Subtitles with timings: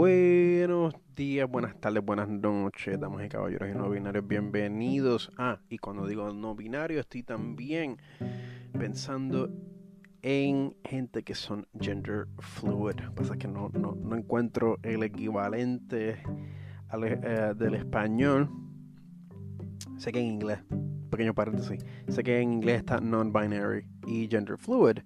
[0.00, 5.30] Buenos días, buenas tardes, buenas noches, damas y caballeros y no binarios, bienvenidos.
[5.36, 7.98] Ah, y cuando digo no binario, estoy también
[8.78, 9.50] pensando
[10.22, 12.94] en gente que son gender fluid.
[13.14, 16.22] Pasa que no, no, encuentro el equivalente
[16.94, 18.48] eh, del español.
[19.98, 20.60] Sé que en inglés,
[21.10, 25.00] pequeño paréntesis, sé que en inglés está non-binary y gender fluid,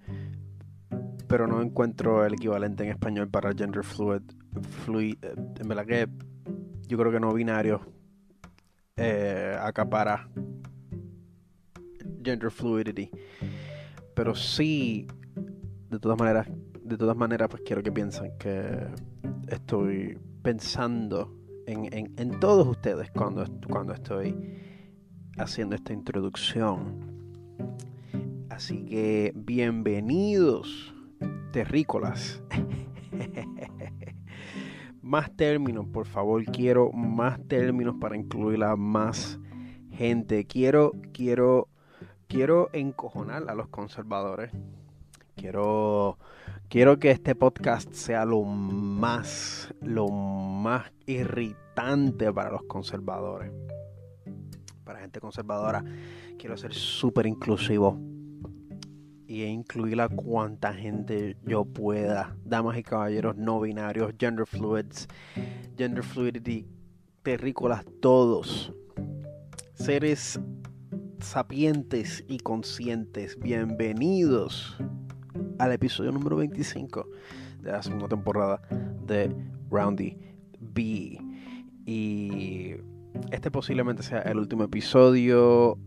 [1.26, 4.22] pero no encuentro el equivalente en español para gender fluid.
[4.84, 6.08] Fluid eh, en verdad que
[6.86, 7.80] yo creo que no binario
[8.96, 10.28] eh, acapara
[12.22, 13.10] gender fluidity.
[14.14, 15.06] Pero sí,
[15.90, 16.48] de todas maneras,
[16.82, 18.86] de todas maneras, pues quiero que piensen que
[19.48, 21.36] estoy pensando
[21.66, 24.36] en, en, todos ustedes cuando, cuando estoy
[25.38, 27.14] haciendo esta introducción.
[28.50, 30.94] Así que bienvenidos
[31.52, 32.42] terrícolas.
[35.04, 36.42] más términos, por favor.
[36.46, 39.38] Quiero más términos para incluir a más
[39.92, 40.46] gente.
[40.46, 41.68] Quiero, quiero,
[42.26, 44.50] quiero encojonar a los conservadores.
[45.36, 46.18] Quiero,
[46.68, 53.52] quiero que este podcast sea lo más, lo más irritante para los conservadores.
[54.84, 55.84] Para gente conservadora,
[56.38, 57.98] quiero ser súper inclusivo
[59.26, 62.36] y incluir a cuanta gente yo pueda.
[62.44, 65.08] Damas y caballeros no binarios, gender fluids,
[65.76, 66.66] gender fluidity,
[67.22, 68.72] terrícolas, todos.
[69.74, 70.40] Seres
[71.20, 73.38] sapientes y conscientes.
[73.38, 74.76] Bienvenidos
[75.58, 77.08] al episodio número 25
[77.60, 78.60] de la segunda temporada
[79.06, 79.34] de
[79.70, 80.18] Roundy
[80.60, 81.18] B.
[81.86, 82.74] Y
[83.30, 85.78] este posiblemente sea el último episodio.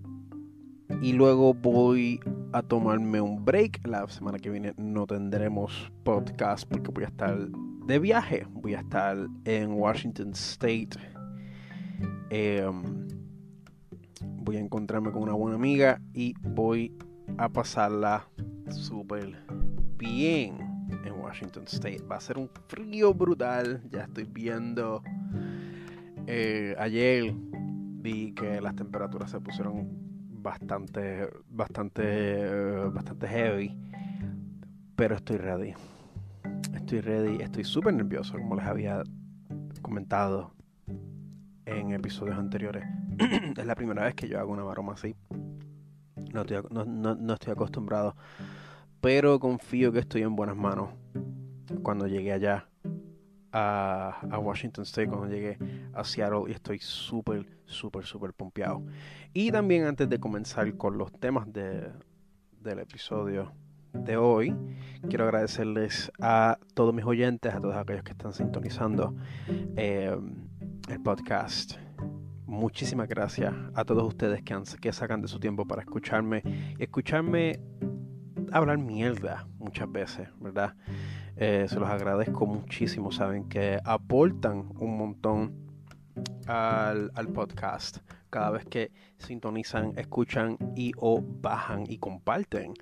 [1.01, 2.19] Y luego voy
[2.53, 3.85] a tomarme un break.
[3.87, 7.37] La semana que viene no tendremos podcast porque voy a estar
[7.85, 8.47] de viaje.
[8.51, 10.89] Voy a estar en Washington State.
[12.29, 13.07] Em,
[14.21, 16.93] voy a encontrarme con una buena amiga y voy
[17.37, 18.27] a pasarla
[18.69, 19.35] súper
[19.97, 20.57] bien
[21.05, 22.03] en Washington State.
[22.09, 23.83] Va a ser un frío brutal.
[23.91, 25.03] Ya estoy viendo.
[26.25, 27.33] Eh, ayer
[28.01, 30.06] vi que las temperaturas se pusieron
[30.47, 33.77] bastante, bastante, bastante heavy.
[34.95, 35.73] Pero estoy ready.
[36.73, 37.41] Estoy ready.
[37.41, 39.03] Estoy súper nervioso, como les había
[39.81, 40.53] comentado
[41.65, 42.85] en episodios anteriores.
[43.57, 45.15] es la primera vez que yo hago una maroma así.
[46.33, 48.15] No estoy, no, estoy acostumbrado.
[49.01, 50.91] Pero confío que estoy en buenas manos.
[51.83, 52.69] Cuando llegué allá
[53.51, 55.57] a, a Washington State, cuando llegué
[55.97, 58.83] a Seattle, y estoy súper, súper, súper pompeado.
[59.33, 61.91] Y también antes de comenzar con los temas de,
[62.61, 63.53] del episodio
[63.93, 64.55] de hoy,
[65.09, 69.15] quiero agradecerles a todos mis oyentes, a todos aquellos que están sintonizando
[69.75, 70.15] eh,
[70.89, 71.77] el podcast.
[72.45, 77.59] Muchísimas gracias a todos ustedes que, han, que sacan de su tiempo para escucharme escucharme
[78.51, 80.73] hablar mierda muchas veces, ¿verdad?
[81.35, 85.66] Eh, se los agradezco muchísimo, saben que aportan un montón
[86.47, 87.99] al, al podcast
[88.29, 92.73] cada vez que sintonizan, escuchan y o bajan y comparten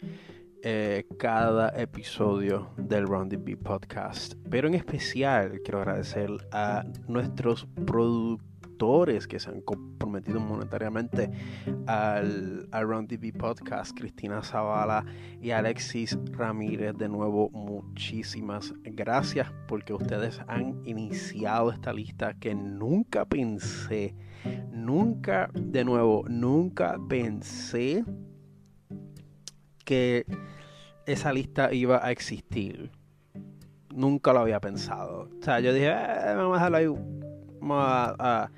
[0.63, 4.33] eh, cada episodio del Roundy B podcast.
[4.49, 11.31] Pero en especial quiero agradecer a nuestros productores que se han comprometido monetariamente
[11.87, 15.05] al, al Round TV Podcast, Cristina Zavala
[15.41, 16.93] y Alexis Ramírez.
[16.97, 24.13] De nuevo, muchísimas gracias porque ustedes han iniciado esta lista que nunca pensé,
[24.71, 28.03] nunca, de nuevo, nunca pensé
[29.85, 30.25] que
[31.05, 32.91] esa lista iba a existir.
[33.93, 35.29] Nunca lo había pensado.
[35.39, 36.87] O sea, yo dije, eh, vamos a dejarlo ahí.
[37.61, 37.77] Vamos
[38.19, 38.51] a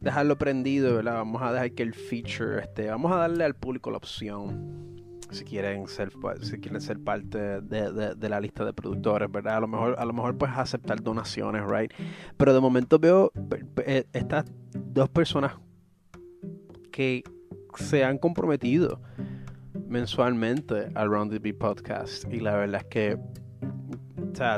[0.00, 1.14] dejarlo prendido, ¿verdad?
[1.14, 4.98] Vamos a dejar que el feature, este, vamos a darle al público la opción.
[5.30, 9.58] Si quieren ser, si quieren ser parte de, la lista de productores, ¿verdad?
[9.58, 11.92] A lo mejor, a lo mejor puedes aceptar donaciones, right?
[12.36, 13.30] Pero de momento veo
[13.86, 15.52] eh, estas dos personas
[16.90, 17.22] que
[17.76, 19.00] se han comprometido
[19.86, 22.24] mensualmente al Round the Podcast.
[22.32, 23.18] Y la verdad es que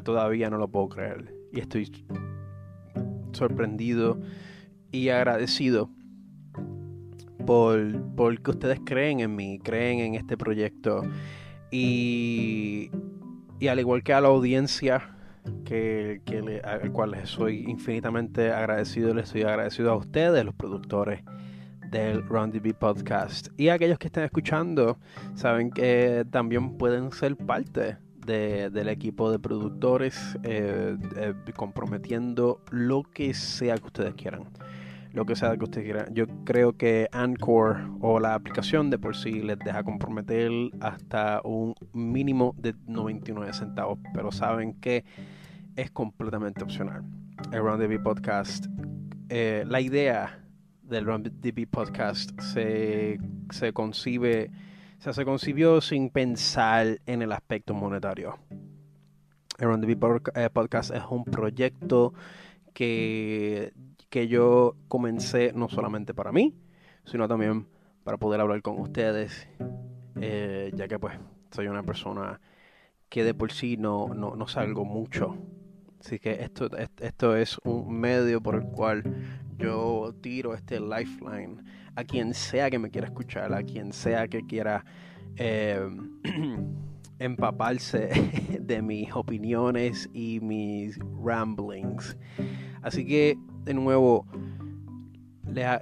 [0.05, 1.35] todavía no lo puedo creer.
[1.53, 1.91] Y estoy
[3.33, 4.19] sorprendido
[4.93, 5.91] y agradecido
[7.45, 11.03] por, por que ustedes creen en mí, creen en este proyecto.
[11.71, 12.91] Y,
[13.59, 15.17] y al igual que a la audiencia
[15.65, 21.23] que, que al cual les soy infinitamente agradecido, les estoy agradecido a ustedes, los productores
[21.91, 23.49] del Round B Podcast.
[23.57, 24.99] Y aquellos que estén escuchando,
[25.35, 33.35] saben que también pueden ser parte del equipo de productores, eh, eh, comprometiendo lo que
[33.35, 34.45] sea que ustedes quieran.
[35.13, 36.15] Lo que sea que ustedes quieran.
[36.15, 40.51] Yo creo que Anchor o la aplicación de por sí les deja comprometer
[40.81, 45.05] hasta un mínimo de 99 centavos, pero saben que
[45.77, 47.03] es completamente opcional.
[47.53, 48.67] El Round Podcast,
[49.29, 50.43] eh, la idea
[50.83, 53.19] del Round the Podcast se,
[53.51, 54.51] se concibe
[55.03, 58.39] sea, se concibió sin pensar en el aspecto monetario.
[59.59, 59.99] El the
[60.35, 62.15] eh, Podcast es un proyecto
[62.73, 63.73] que,
[64.13, 66.55] que yo comencé no solamente para mí,
[67.07, 67.67] sino también
[68.05, 69.49] para poder hablar con ustedes,
[70.21, 71.19] eh, ya que pues
[71.51, 72.39] soy una persona
[73.09, 75.39] que de por sí no, no, salgo mucho.
[75.99, 76.69] Así que esto,
[77.01, 79.03] esto es un medio por el cual
[79.57, 81.63] yo tiro este lifeline
[81.97, 84.85] a quien sea que me quiera escuchar, a quien sea que quiera
[85.37, 85.89] eh,
[87.19, 88.11] empaparse
[88.61, 92.19] de mis opiniones y mis ramblings.
[92.83, 94.27] Así que, de nuevo,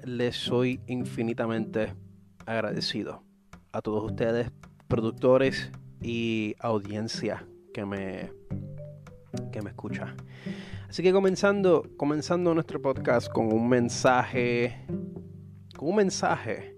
[0.05, 1.95] les, soy infinitamente
[2.47, 3.23] agradecido
[3.73, 4.51] a todos ustedes,
[4.89, 5.71] productores
[6.03, 8.33] y audiencia que me,
[9.53, 10.15] que me escucha.
[10.89, 14.85] Así que comenzando, comenzando nuestro podcast con un mensaje,
[15.77, 16.77] con un mensaje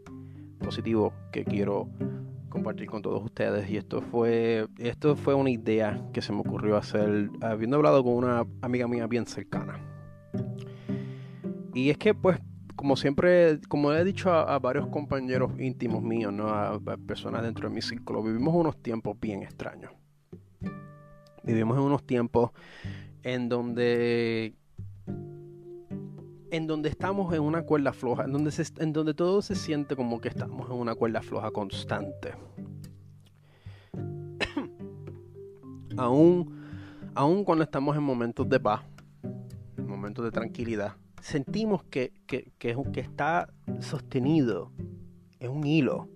[0.58, 1.88] positivo que quiero
[2.48, 3.68] compartir con todos ustedes.
[3.70, 8.12] Y esto fue, esto fue una idea que se me ocurrió hacer habiendo hablado con
[8.12, 9.91] una amiga mía bien cercana.
[11.74, 12.38] Y es que, pues,
[12.76, 16.48] como siempre, como he dicho a, varios compañeros íntimos míos, ¿no?
[16.48, 19.92] a personas dentro de mi círculo, vivimos unos tiempos bien extraños.
[21.44, 22.50] Vivimos en unos tiempos
[23.22, 24.54] en donde
[26.52, 30.20] en donde estamos en una cuerda floja, en donde, en donde todo se siente como
[30.20, 32.34] que estamos en una cuerda floja constante.
[35.96, 36.60] aún,
[37.14, 38.82] aún cuando estamos en momentos de paz,
[39.78, 43.48] en momentos de tranquilidad, sentimos que, que, que, que está
[43.80, 44.72] sostenido
[45.40, 46.08] en un hilo.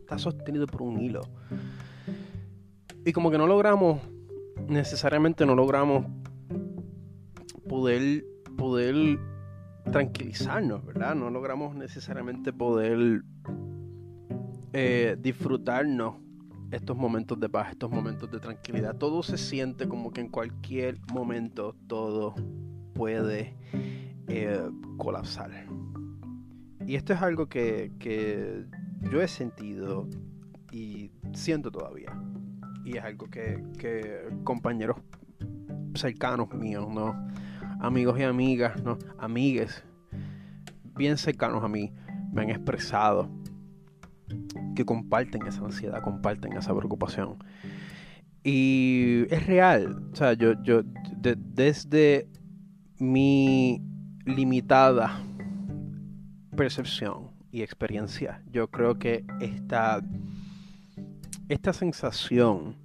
[0.00, 1.22] Está sostenido por un hilo.
[3.04, 4.00] Y como que no logramos,
[4.68, 6.06] necesariamente no logramos
[7.68, 8.24] poder
[8.56, 9.18] poder
[9.90, 11.14] tranquilizarnos, ¿verdad?
[11.14, 13.22] No logramos necesariamente poder
[14.72, 16.16] eh, disfrutarnos
[16.70, 18.96] estos momentos de paz, estos momentos de tranquilidad.
[18.96, 22.34] Todo se siente como que en cualquier momento todo
[22.96, 23.54] puede
[24.28, 25.50] eh, colapsar.
[26.86, 28.64] Y esto es algo que, que,
[29.10, 30.08] yo he sentido
[30.72, 32.12] y siento todavía.
[32.84, 34.96] Y es algo que, que compañeros
[35.94, 37.14] cercanos míos, ¿no?
[37.80, 38.98] amigos y amigas, ¿no?
[39.18, 39.84] Amigues
[40.96, 41.92] bien cercanos a mí
[42.32, 43.30] me han expresado
[44.74, 47.36] que comparten esa ansiedad, comparten esa preocupación.
[48.42, 50.08] Y es real.
[50.12, 50.82] O sea, yo, yo
[51.18, 52.28] desde
[52.98, 53.82] mi
[54.24, 55.22] limitada
[56.56, 60.02] percepción y experiencia, yo creo que esta,
[61.48, 62.76] esta sensación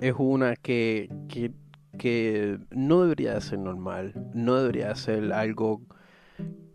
[0.00, 1.52] es una que, que
[1.98, 5.82] que no debería de ser normal, no debería ser algo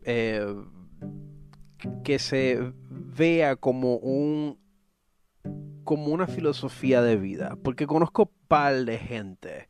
[0.03, 0.55] eh,
[2.03, 4.61] que se vea como un
[5.83, 9.69] como una filosofía de vida, porque conozco par de gente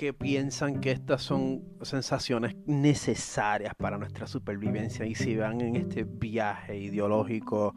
[0.00, 6.04] que piensan que estas son sensaciones necesarias para nuestra supervivencia y si van en este
[6.04, 7.74] viaje ideológico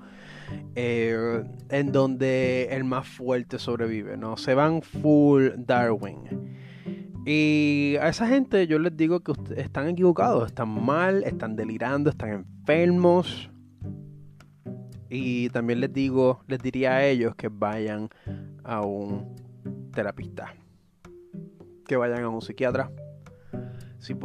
[0.74, 4.38] eh, en donde el más fuerte sobrevive, ¿no?
[4.38, 6.54] Se van full Darwin
[7.26, 12.30] y a esa gente yo les digo que están equivocados, están mal, están delirando, están
[12.30, 13.50] enfermos.
[15.10, 18.08] Y también les digo, les diría a ellos que vayan
[18.64, 19.36] a un
[19.92, 20.56] terapista,
[21.88, 22.92] que vayan a un psiquiatra.
[24.00, 24.16] Si,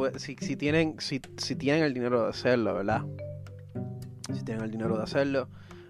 [0.57, 1.19] tienen, si,
[1.55, 3.05] tienen el dinero de hacerlo, ¿verdad?
[4.33, 5.47] Si tienen el dinero de hacerlo,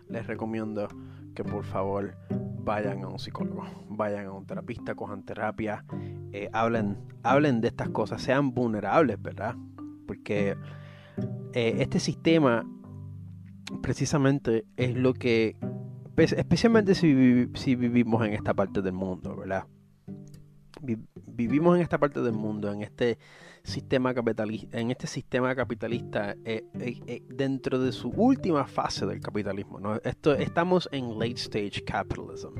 [0.09, 0.87] les recomiendo
[1.33, 5.85] que por favor vayan a un psicólogo, vayan a un terapista, cojan terapia,
[6.33, 9.55] eh, hablen, hablen de estas cosas, sean vulnerables, ¿verdad?
[10.05, 10.55] Porque
[11.53, 12.63] eh, este sistema
[13.81, 15.57] precisamente es lo que,
[16.15, 19.65] especialmente si, si vivimos en esta parte del mundo, ¿verdad?
[20.81, 23.17] Vivimos en esta parte del mundo, en este
[23.63, 29.19] sistema capitalista, en este sistema capitalista eh, eh, eh, dentro de su última fase del
[29.19, 29.79] capitalismo.
[29.79, 29.95] ¿no?
[30.03, 32.55] Esto, estamos en late stage capitalism.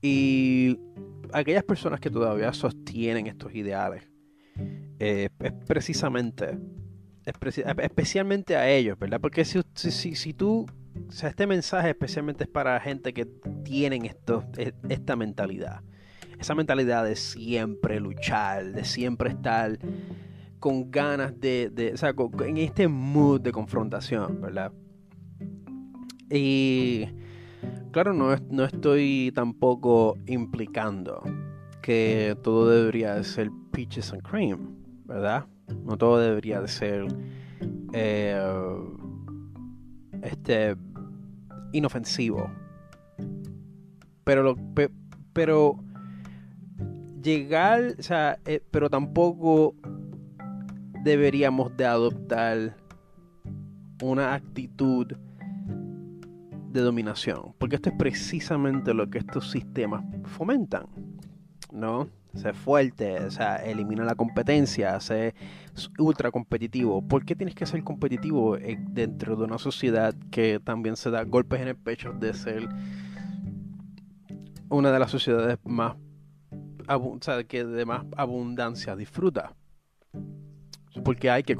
[0.00, 0.78] Y
[1.32, 4.08] aquellas personas que todavía sostienen estos ideales,
[4.98, 5.30] es
[5.66, 6.58] precisamente,
[7.24, 9.20] especialmente a ellos, ¿verdad?
[9.20, 10.66] Porque si, si, si tú,
[11.22, 13.26] este mensaje especialmente es para gente que
[13.64, 15.82] tienen esto, e, esta mentalidad.
[16.42, 19.78] Esa mentalidad de siempre luchar, de siempre estar
[20.58, 22.12] con ganas de, o sea,
[22.44, 24.72] en este mood de confrontación, ¿verdad?
[26.28, 27.04] Y
[27.92, 31.22] claro, no, no estoy tampoco implicando
[31.80, 35.46] que todo debería de ser peaches and cream, ¿verdad?
[35.84, 37.06] No todo debería de ser
[37.92, 38.36] eh,
[40.24, 40.74] este
[41.72, 42.50] inofensivo.
[44.24, 44.56] Pero lo,
[45.32, 45.78] pero
[47.22, 49.74] llegar, o sea, eh, pero tampoco
[51.02, 52.76] deberíamos de adoptar
[54.02, 55.06] una actitud
[56.72, 60.86] de dominación, porque esto es precisamente lo que estos sistemas fomentan,
[61.70, 62.08] ¿no?
[62.34, 65.34] Ser fuerte, o sea, elimina la competencia, ser
[65.98, 67.06] ultra competitivo.
[67.06, 71.24] ¿Por qué tienes que ser competitivo eh, dentro de una sociedad que también se da
[71.24, 72.66] golpes en el pecho de ser
[74.70, 75.96] una de las sociedades más,
[77.46, 79.54] que de más abundancia disfruta?
[81.04, 81.56] Porque hay que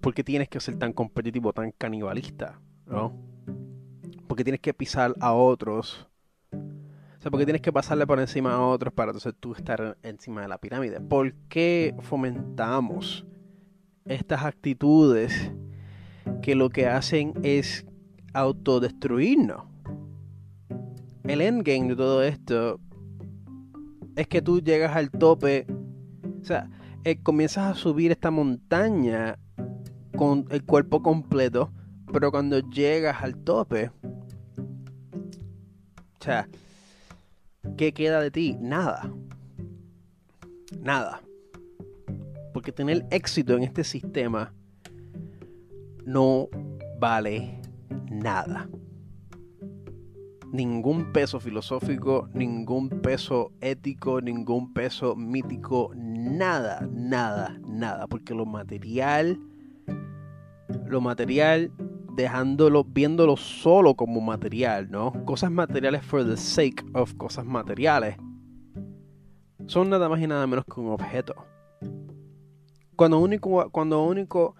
[0.00, 3.16] porque tienes que ser tan competitivo, tan canibalista, ¿no?
[4.26, 6.06] Porque tienes que pisar a otros.
[6.52, 10.42] O sea, porque tienes que pasarle por encima a otros para entonces tú estar encima
[10.42, 11.00] de la pirámide.
[11.00, 13.24] ¿Por qué fomentamos
[14.04, 15.52] estas actitudes
[16.42, 17.86] que lo que hacen es
[18.34, 19.64] autodestruirnos?
[21.22, 22.78] El endgame de todo esto
[24.16, 25.66] es que tú llegas al tope.
[26.40, 26.68] O sea,
[27.04, 29.38] eh, comienzas a subir esta montaña
[30.16, 31.72] con el cuerpo completo,
[32.12, 33.90] pero cuando llegas al tope,
[36.20, 36.48] o sea,
[37.76, 38.56] ¿qué queda de ti?
[38.60, 39.10] Nada.
[40.80, 41.20] Nada.
[42.52, 44.54] Porque tener éxito en este sistema
[46.04, 46.48] no
[46.98, 47.60] vale
[48.10, 48.68] nada
[50.54, 59.40] ningún peso filosófico, ningún peso ético, ningún peso mítico, nada, nada, nada, porque lo material,
[60.86, 61.72] lo material,
[62.14, 65.12] dejándolo, viéndolo solo como material, ¿no?
[65.24, 68.16] Cosas materiales for the sake of cosas materiales,
[69.66, 71.34] son nada más y nada menos que un objeto.
[72.94, 74.54] Cuando único, cuando único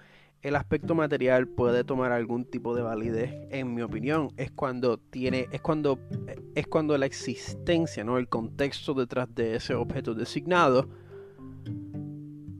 [0.44, 5.48] el aspecto material puede tomar algún tipo de validez, en mi opinión, es cuando tiene,
[5.50, 5.98] es cuando,
[6.54, 8.18] es cuando la existencia, ¿no?
[8.18, 10.86] El contexto detrás de ese objeto designado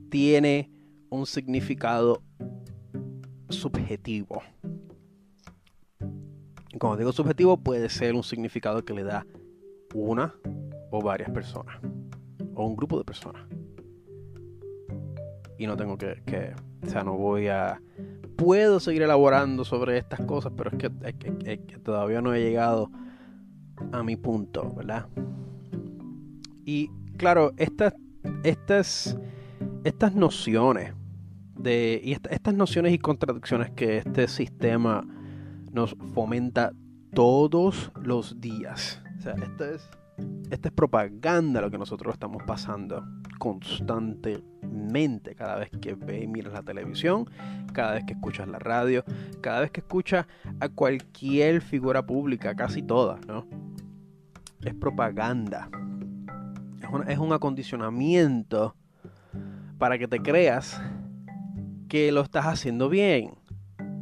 [0.09, 0.71] tiene
[1.11, 2.23] un significado
[3.49, 4.41] subjetivo.
[6.79, 9.27] Como digo subjetivo, puede ser un significado que le da
[9.93, 10.33] una
[10.89, 11.79] o varias personas.
[12.55, 13.54] O un grupo de personas.
[15.57, 16.53] Y no tengo que
[16.85, 17.81] o sea, no voy a...
[18.37, 22.91] Puedo seguir elaborando sobre estas cosas, pero es que, todavía no he llegado
[23.91, 25.07] a mi punto, ¿verdad?
[26.65, 27.93] Y claro, estas,
[28.43, 29.17] estas,
[29.85, 30.93] estas nociones
[31.57, 35.07] de, y estas nociones y contradicciones que este sistema
[35.71, 36.73] nos fomenta
[37.13, 39.01] todos los días.
[39.17, 39.89] O sea, esta es,
[40.49, 43.03] esta es propaganda lo que nosotros estamos pasando
[43.39, 47.29] constantemente cada vez que ves y miras la televisión,
[47.73, 49.03] cada vez que escuchas la radio,
[49.41, 50.25] cada vez que escuchas
[50.59, 53.45] a cualquier figura pública, casi todas, ¿no?
[54.63, 55.69] Es propaganda.
[56.81, 58.75] Es, es un acondicionamiento
[59.77, 60.81] para que te creas
[61.89, 63.31] que lo estás haciendo bien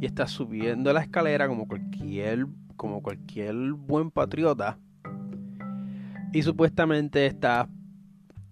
[0.00, 4.78] y estás subiendo la escalera como cualquier como cualquier buen patriota
[6.34, 7.68] y supuestamente estás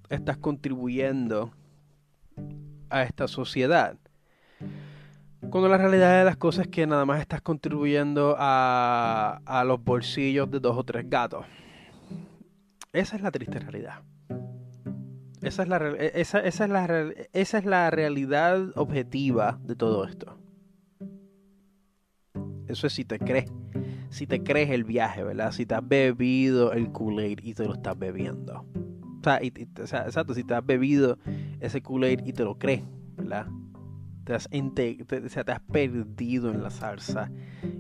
[0.08, 1.50] estás contribuyendo
[2.90, 3.96] a esta sociedad.
[5.50, 9.82] Cuando la realidad de las cosas es que nada más estás contribuyendo a, a los
[9.82, 11.44] bolsillos de dos o tres gatos.
[12.92, 14.02] Esa es la triste realidad.
[15.40, 20.38] Esa es la, esa, esa es la, esa es la realidad objetiva de todo esto.
[22.72, 23.52] Eso es si te crees.
[24.08, 25.52] Si te crees el viaje, ¿verdad?
[25.52, 28.66] Si te has bebido el Kool-Aid y te lo estás bebiendo.
[29.20, 31.18] O sea, exacto, si te has bebido
[31.60, 32.82] ese Kool-Aid y te lo crees,
[33.16, 33.46] ¿verdad?
[34.24, 37.30] Te has, te has perdido en la salsa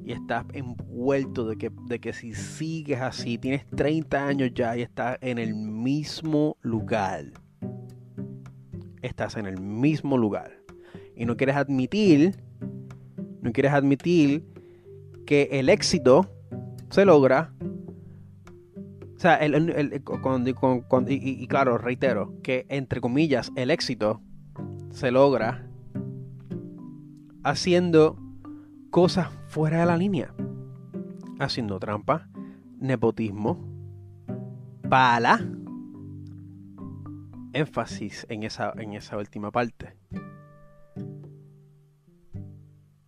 [0.04, 4.82] y estás envuelto de que, de que si sigues así, tienes 30 años ya y
[4.82, 7.24] estás en el mismo lugar.
[9.00, 10.52] Estás en el mismo lugar.
[11.16, 12.36] Y no quieres admitir,
[13.40, 14.51] no quieres admitir
[15.26, 16.30] que el éxito
[16.90, 17.52] se logra
[19.16, 20.02] o sea, el,
[21.06, 24.20] y, claro, reitero, que entre comillas el éxito
[24.90, 25.64] se logra
[27.44, 28.18] haciendo
[28.90, 30.34] cosas fuera de la línea,
[31.38, 32.28] haciendo trampa,
[32.80, 33.64] nepotismo
[34.90, 35.38] para
[37.52, 39.94] énfasis en esa, en esa última parte.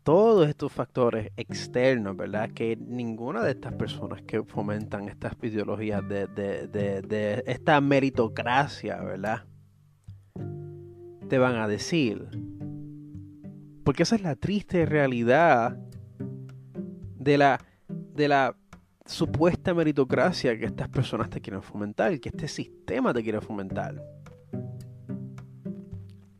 [0.04, 2.50] Todos estos factores externos, ¿verdad?
[2.50, 9.44] Que ninguna de estas personas que fomentan estas ideologías de, de esta meritocracia, ¿verdad?
[11.28, 12.28] Te van a decir.
[13.82, 15.76] Porque esa es la triste realidad
[17.24, 18.56] de la, de la
[19.06, 24.02] supuesta meritocracia que estas personas te quieren fomentar, que este sistema te quiere fomentar.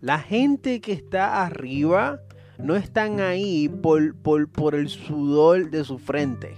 [0.01, 2.21] La gente que está arriba
[2.59, 6.55] no están ahí por, por, el sudor de su frente.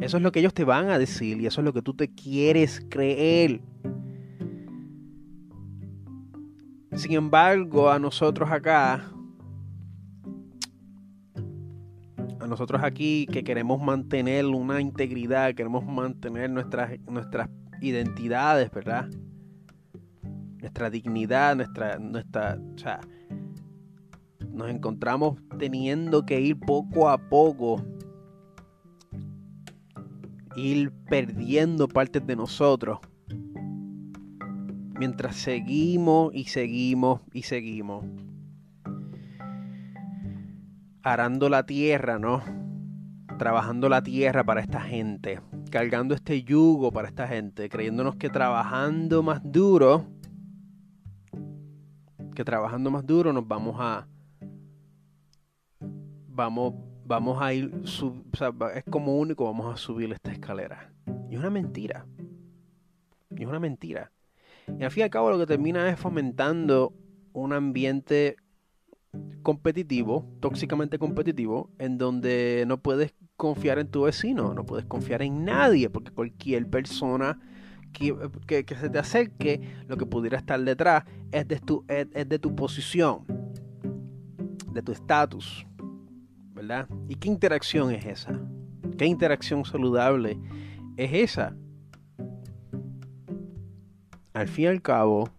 [0.00, 1.94] Eso es lo que ellos te van a decir y eso es lo que tú
[1.94, 3.60] te quieres creer.
[6.92, 9.10] Sin embargo, a nosotros acá,
[12.40, 17.48] a nosotros aquí que queremos mantener una integridad, queremos mantener nuestras, nuestras
[17.80, 19.08] identidades, ¿verdad?
[20.66, 23.00] nuestra dignidad, nuestra, nuestra, o sea,
[24.56, 27.84] nos encontramos teniendo que ir poco a poco,
[30.56, 32.98] ir perdiendo partes de nosotros,
[34.98, 38.06] mientras seguimos y seguimos y seguimos,
[41.02, 42.42] arando la tierra, ¿no?
[43.38, 49.22] Trabajando la tierra para esta gente, cargando este yugo para esta gente, creyéndonos que trabajando
[49.22, 50.06] más duro,
[52.34, 54.06] que trabajando más duro nos vamos a
[55.80, 57.72] vamos vamos a ir
[58.74, 60.92] es como único vamos a subir esta escalera.
[61.30, 62.06] Y es una mentira.
[63.30, 64.12] Y es una mentira.
[64.78, 66.92] Y al fin y al cabo lo que termina es fomentando
[67.32, 68.36] un ambiente
[69.42, 75.44] competitivo, tóxicamente competitivo, en donde no puedes confiar en tu vecino, no puedes confiar en
[75.44, 77.38] nadie, porque cualquier persona
[77.92, 82.54] que, se te acerque, lo que pudiera estar detrás es de tu, es, de tu
[82.54, 83.24] posición,
[84.76, 85.66] de tu estatus,
[86.52, 86.86] ¿verdad?
[87.08, 88.38] ¿Y qué interacción es esa?
[88.98, 90.38] ¿Qué interacción saludable
[90.96, 91.56] es esa?
[94.34, 95.30] Al fin y al cabo,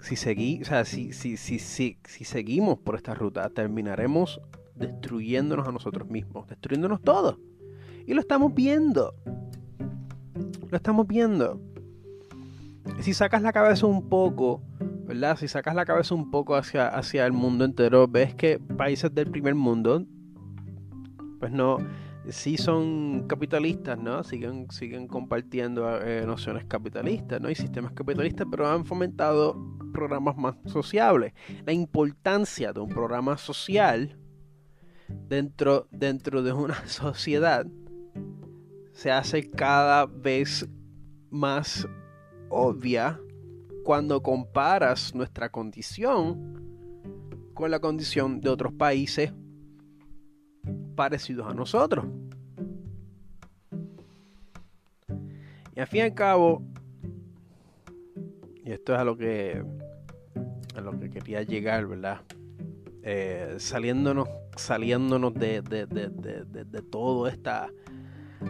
[0.00, 4.40] si, si, si, seguimos por esta ruta, terminaremos
[4.74, 7.38] destruyéndonos a nosotros mismos, destruyéndonos todos.
[8.04, 9.14] Y lo estamos viendo.
[10.68, 11.60] Lo estamos viendo.
[13.00, 14.62] Si sacas la cabeza un poco,
[15.36, 19.28] Si sacas la cabeza un poco hacia, hacia el mundo entero, ves que países del
[19.28, 20.04] primer mundo,
[21.40, 21.78] pues no,
[22.28, 24.22] sí son capitalistas, ¿no?
[24.22, 27.50] Siguen, siguen compartiendo eh, nociones capitalistas, ¿no?
[27.50, 29.56] Y sistemas capitalistas, pero han fomentado
[29.92, 31.32] programas más sociables.
[31.66, 34.16] La importancia de un programa social
[35.28, 37.66] dentro, dentro de una sociedad
[38.92, 40.68] se hace cada vez
[41.30, 41.88] más
[42.48, 43.18] obvia
[43.90, 46.62] cuando comparas nuestra condición
[47.54, 49.32] con la condición de otros países
[50.94, 52.06] parecidos a nosotros.
[55.74, 56.62] Y al fin y al cabo,
[58.64, 59.60] y esto es a lo que
[60.76, 62.20] a lo que quería llegar, ¿verdad?
[63.02, 67.68] Eh, saliéndonos, saliéndonos de, de, de, de toda esta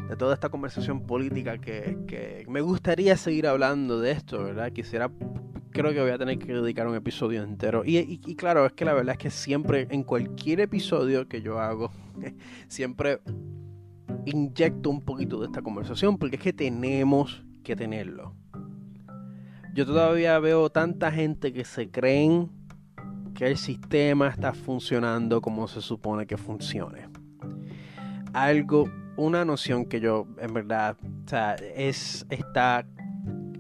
[0.09, 4.72] de toda esta conversación política que, me gustaría seguir hablando de esto, ¿verdad?
[4.72, 5.11] Quisiera,
[5.70, 7.83] creo que voy a tener que dedicar un episodio entero.
[7.85, 11.59] Y, y, claro, es que la verdad es que siempre, en cualquier episodio que yo
[11.61, 11.90] hago,
[12.68, 13.20] siempre
[14.26, 18.35] inyecto un poquito de esta conversación porque es que tenemos que tenerlo.
[19.72, 22.50] Yo todavía veo tanta gente que se creen
[23.35, 27.09] que el sistema está funcionando como se supone que funcione.
[28.33, 30.96] Algo una noción que yo, en verdad,
[31.74, 32.86] es, está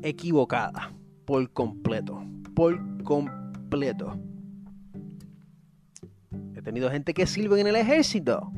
[0.02, 0.92] equivocada
[1.24, 2.22] por completo.
[2.54, 4.18] Por completo.
[6.54, 8.52] He tenido gente que sirve en el ejército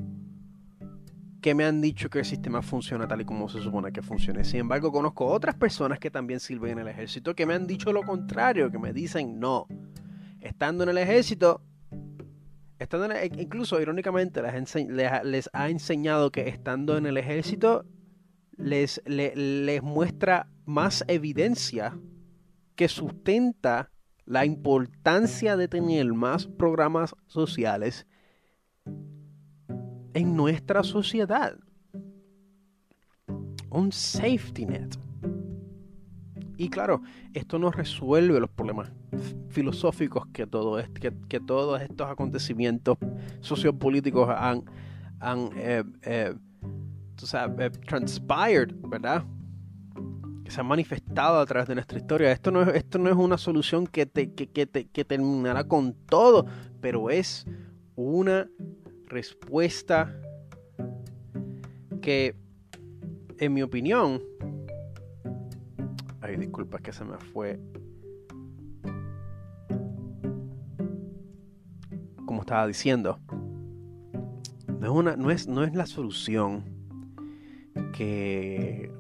[1.43, 4.45] que me han dicho que el sistema funciona tal y como se supone que funcione.
[4.45, 7.93] Sin embargo, conozco otras personas que también sirven en el ejército que me han dicho
[7.93, 9.67] lo contrario, que me dicen no.
[10.41, 11.61] Estando en el ejército,
[13.39, 14.43] incluso irónicamente
[14.89, 17.85] les, ha enseñado que estando en el ejército
[18.57, 21.99] les, les muestra más evidencia
[22.77, 23.91] que sustenta
[24.25, 28.07] la importancia de tener más programas sociales
[30.15, 31.57] en nuestra sociedad.
[33.71, 34.95] Un safety net.
[36.57, 38.91] Y claro, esto no resuelve los problemas
[39.49, 40.83] filosóficos que, todo
[41.29, 42.99] que, todos estos acontecimientos
[43.41, 44.65] sociopolíticos han,
[45.21, 46.35] han, eh, eh,
[47.17, 49.25] tú sabes, eh, transpired, ¿verdad?
[50.45, 52.33] Que se ha manifestado a través de nuestra historia.
[52.33, 55.95] Esto no es, esto no es una solución que, te, que, que, que terminará con
[55.95, 56.47] todo,
[56.81, 57.47] pero es
[57.97, 58.49] una
[59.07, 60.15] respuesta
[62.01, 62.35] que,
[63.39, 64.23] en mi opinión,
[66.23, 67.61] ay, disculpa que se me fue.
[72.25, 73.19] Como estaba diciendo,
[74.79, 76.65] no es, una, no es, no es la solución
[77.93, 78.91] que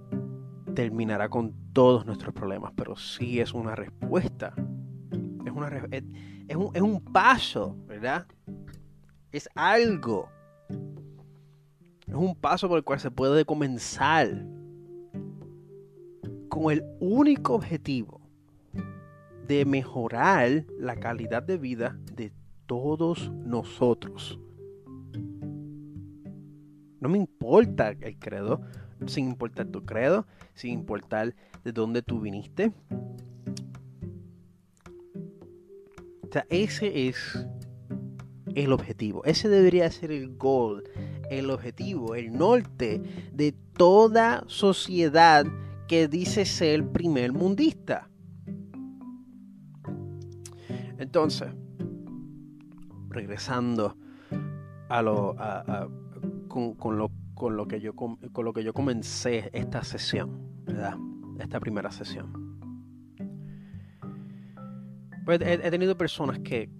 [0.75, 4.55] terminará con todos nuestros problemas, pero sí es una respuesta.
[5.47, 8.27] Es, una, es, un, es un paso, ¿verdad?
[9.31, 10.29] Es algo.
[12.07, 14.45] Es un paso por el cual se puede comenzar
[16.53, 18.21] con el único objetivo
[19.49, 22.31] de mejorar la calidad de vida de
[22.67, 24.38] todos nosotros.
[27.01, 28.61] No me importa el credo,
[29.07, 31.35] sin importar tu credo, sin importar
[31.65, 32.75] de dónde tú viniste.
[36.21, 37.47] O sea, ese es
[38.55, 39.25] el objetivo.
[39.25, 40.85] Ese debería ser el goal,
[41.31, 43.01] el objetivo, el norte
[43.33, 45.47] de toda sociedad
[45.92, 48.09] que dice ser primer mundista.
[50.96, 51.50] Entonces,
[53.11, 53.98] regresando
[54.88, 55.37] a lo,
[56.48, 60.96] con, lo, con, lo que yo, con lo que yo comencé esta sesión, ¿verdad?
[61.38, 62.57] Esta primera sesión.
[65.26, 66.70] Pues he, tenido personas que,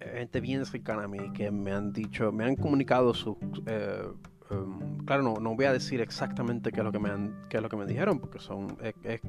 [0.00, 3.36] gente bien cercana a mí, que me han dicho, me han comunicado su...
[3.66, 4.08] Eh,
[4.54, 7.58] um, claro, no, no voy a decir exactamente qué es lo que me, han, qué
[7.58, 8.76] es lo que me dijeron, porque son...
[8.82, 9.20] Es,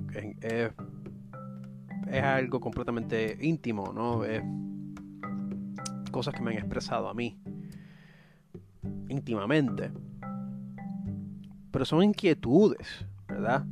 [2.07, 4.23] es algo completamente íntimo, ¿no?
[4.23, 4.43] Es
[6.11, 7.38] cosas que me han expresado a mí
[9.09, 9.91] íntimamente.
[11.71, 13.65] Pero son inquietudes, ¿verdad?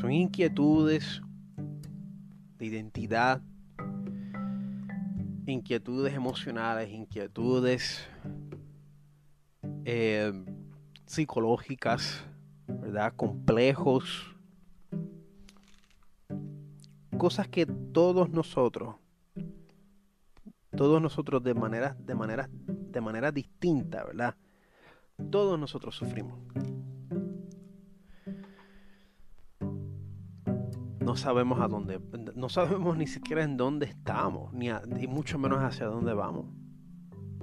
[0.00, 1.22] Son inquietudes
[2.58, 3.40] de identidad,
[5.46, 8.04] inquietudes emocionales, inquietudes
[9.90, 10.32] eh,
[11.06, 12.22] psicológicas,
[12.66, 13.14] ¿verdad?
[13.16, 14.36] Complejos.
[17.16, 18.96] Cosas que todos nosotros,
[20.76, 24.36] todos nosotros de manera, de manera, de manera distinta, ¿verdad?
[25.30, 26.38] Todos nosotros sufrimos.
[31.00, 31.98] no sabemos a dónde,
[32.34, 34.68] no sabemos ni siquiera en dónde estamos, ni,
[35.06, 36.57] mucho menos hacia dónde vamos.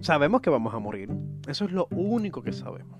[0.01, 1.09] Sabemos que vamos a morir,
[1.47, 2.99] eso es lo único que sabemos.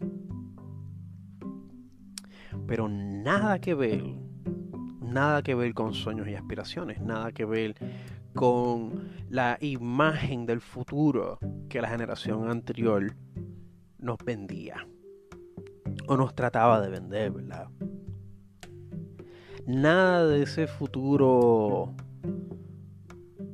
[2.67, 4.03] Pero nada que ver,
[5.01, 7.75] nada que ver con sueños y aspiraciones, nada que ver
[8.33, 13.15] con la imagen del futuro que la generación anterior
[13.99, 14.87] nos vendía
[16.07, 17.69] o nos trataba de vender, ¿verdad?
[19.65, 21.93] nada de ese futuro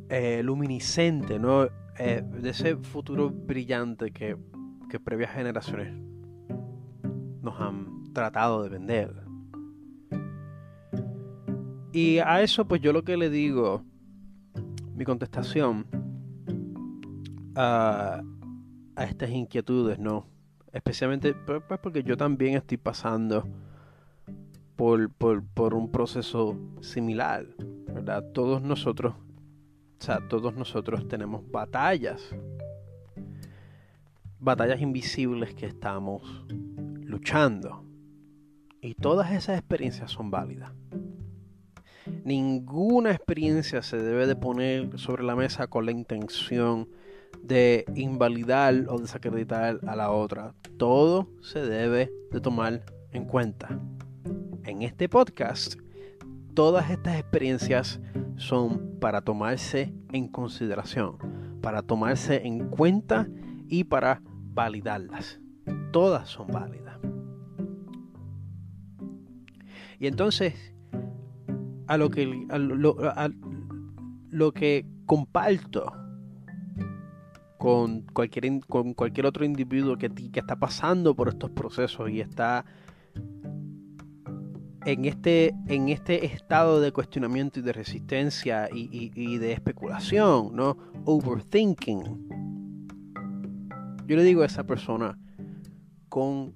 [0.10, 1.68] eh, luminiscente, ¿no?
[2.04, 4.36] Eh, de ese futuro brillante que,
[4.90, 5.94] que previas generaciones
[7.44, 9.14] nos han tratado de vender.
[11.94, 13.84] Y a eso pues yo lo que le digo,
[14.96, 15.86] mi contestación
[17.56, 18.24] a,
[18.96, 20.26] a estas inquietudes, ¿no?
[20.74, 23.48] Especialmente pues, pues porque yo también estoy pasando
[24.76, 27.46] por, un proceso similar,
[27.94, 28.24] ¿verdad?
[28.34, 29.14] Todos nosotros,
[30.02, 32.22] sea, todos nosotros tenemos batallas,
[34.40, 36.46] batallas invisibles que estamos
[37.02, 37.86] luchando.
[38.82, 40.72] Y todas esas experiencias son válidas.
[42.24, 46.90] Ninguna experiencia se debe de poner sobre la mesa con la intención
[47.44, 50.56] de invalidar o desacreditar a la otra.
[50.78, 53.80] Todo se debe de tomar en cuenta
[54.66, 55.76] en este podcast,
[56.54, 58.00] todas estas experiencias
[58.38, 61.18] son para tomarse en consideración,
[61.62, 63.28] para tomarse en cuenta
[63.68, 64.22] y para
[64.54, 65.40] validarlas.
[65.92, 67.00] Todas son válidas.
[70.00, 70.74] Y entonces,
[71.88, 72.26] a lo que,
[74.32, 75.94] lo, que comparto
[77.60, 82.66] con cualquier, otro individuo que está pasando por estos procesos y está
[84.86, 90.78] en este, en este estado de cuestionamiento y de resistencia y, de especulación, ¿no?
[91.06, 92.28] Overthinking.
[94.08, 95.18] Yo le digo a esa persona
[96.10, 96.56] con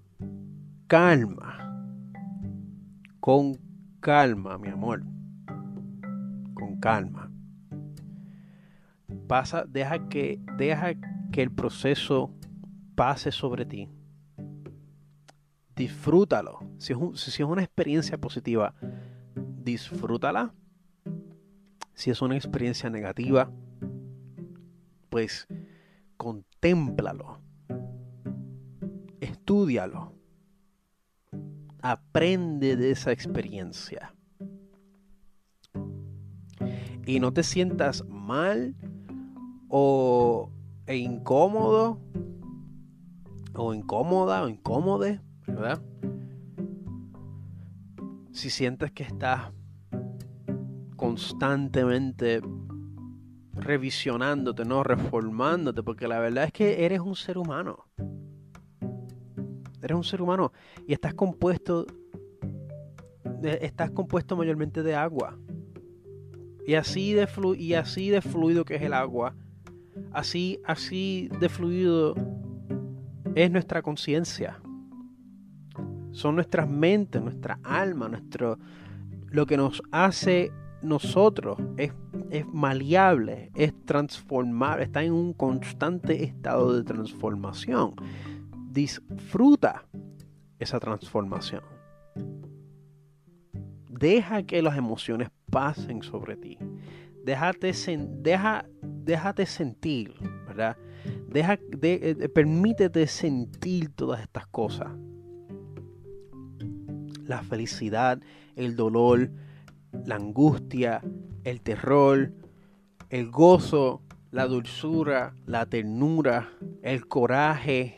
[0.87, 2.01] calma,
[3.19, 3.57] con
[3.99, 5.03] calma, mi amor,
[6.53, 7.31] con calma.
[9.27, 10.93] Pasa, deja que, deja
[11.31, 12.31] que el proceso
[12.95, 13.89] pase sobre ti.
[15.75, 16.59] Disfrútalo.
[16.77, 18.73] Si es, si es una experiencia positiva,
[19.35, 20.53] disfrútala.
[21.93, 23.51] Si es una experiencia negativa,
[25.09, 25.47] pues
[26.17, 27.39] contémplalo.
[29.19, 30.13] Estúdialo.
[31.81, 34.13] Aprende de esa experiencia.
[37.05, 38.75] Y no te sientas mal
[39.69, 40.49] o
[40.87, 41.99] e incómodo
[43.53, 45.81] o incómoda o incómode, ¿verdad?
[48.31, 49.51] Si sientes que estás
[50.95, 52.41] constantemente
[53.53, 54.83] revisionándote, ¿no?
[54.83, 57.85] Reformándote, porque la verdad es que eres un ser humano.
[59.81, 60.51] Eres un ser humano
[60.87, 61.85] y estás compuesto
[63.43, 65.37] estás compuesto mayormente de agua.
[66.65, 67.27] Y así de
[67.57, 69.35] y así de fluido que es el agua,
[70.11, 72.15] así así de fluido
[73.35, 74.59] es nuestra conciencia.
[76.15, 78.57] Son nuestras mentes, nuestra alma, nuestro
[79.31, 81.91] lo que nos hace nosotros es,
[82.29, 87.95] es maleable, es transformable, está en un constante estado de transformación.
[88.71, 89.83] Disfruta
[90.57, 91.63] esa transformación.
[93.89, 96.57] Deja que las emociones pasen sobre ti.
[97.25, 97.73] Déjate,
[98.21, 100.13] deja, déjate sentir,
[100.47, 100.77] ¿verdad?
[101.27, 104.93] Deja, de, eh, permítete sentir todas estas cosas.
[107.25, 108.19] La felicidad,
[108.55, 109.29] el dolor,
[110.05, 111.01] la angustia,
[111.43, 112.31] el terror,
[113.09, 116.49] el gozo, la dulzura, la ternura,
[116.81, 117.95] el coraje.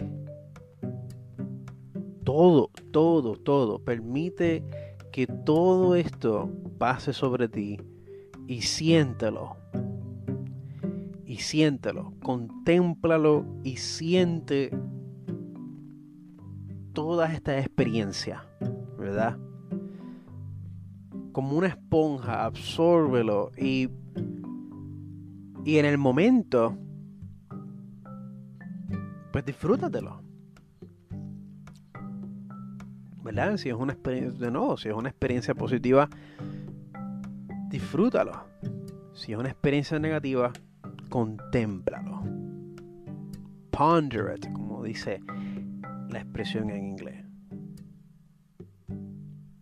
[2.24, 3.80] Todo, todo, todo.
[3.80, 4.64] Permite
[5.12, 7.80] que todo esto pase sobre ti
[8.48, 9.58] y siéntelo.
[11.26, 14.72] Y siéntelo, contémplalo y siente
[16.94, 18.42] todas estas experiencias,
[18.98, 19.38] ¿verdad?
[21.38, 23.92] como una esponja, absórbelo y,
[25.64, 26.76] y en el momento,
[29.32, 30.24] pues disfrútatelo.
[33.22, 33.58] ¿Verdad?
[33.58, 36.10] Si es una experiencia, de nuevo, si es una experiencia positiva,
[37.70, 38.48] disfrútalo.
[39.14, 40.52] Si es una experiencia negativa,
[41.10, 42.24] contémplalo.
[43.70, 45.22] Ponder it, como dice
[46.10, 47.27] la expresión en inglés.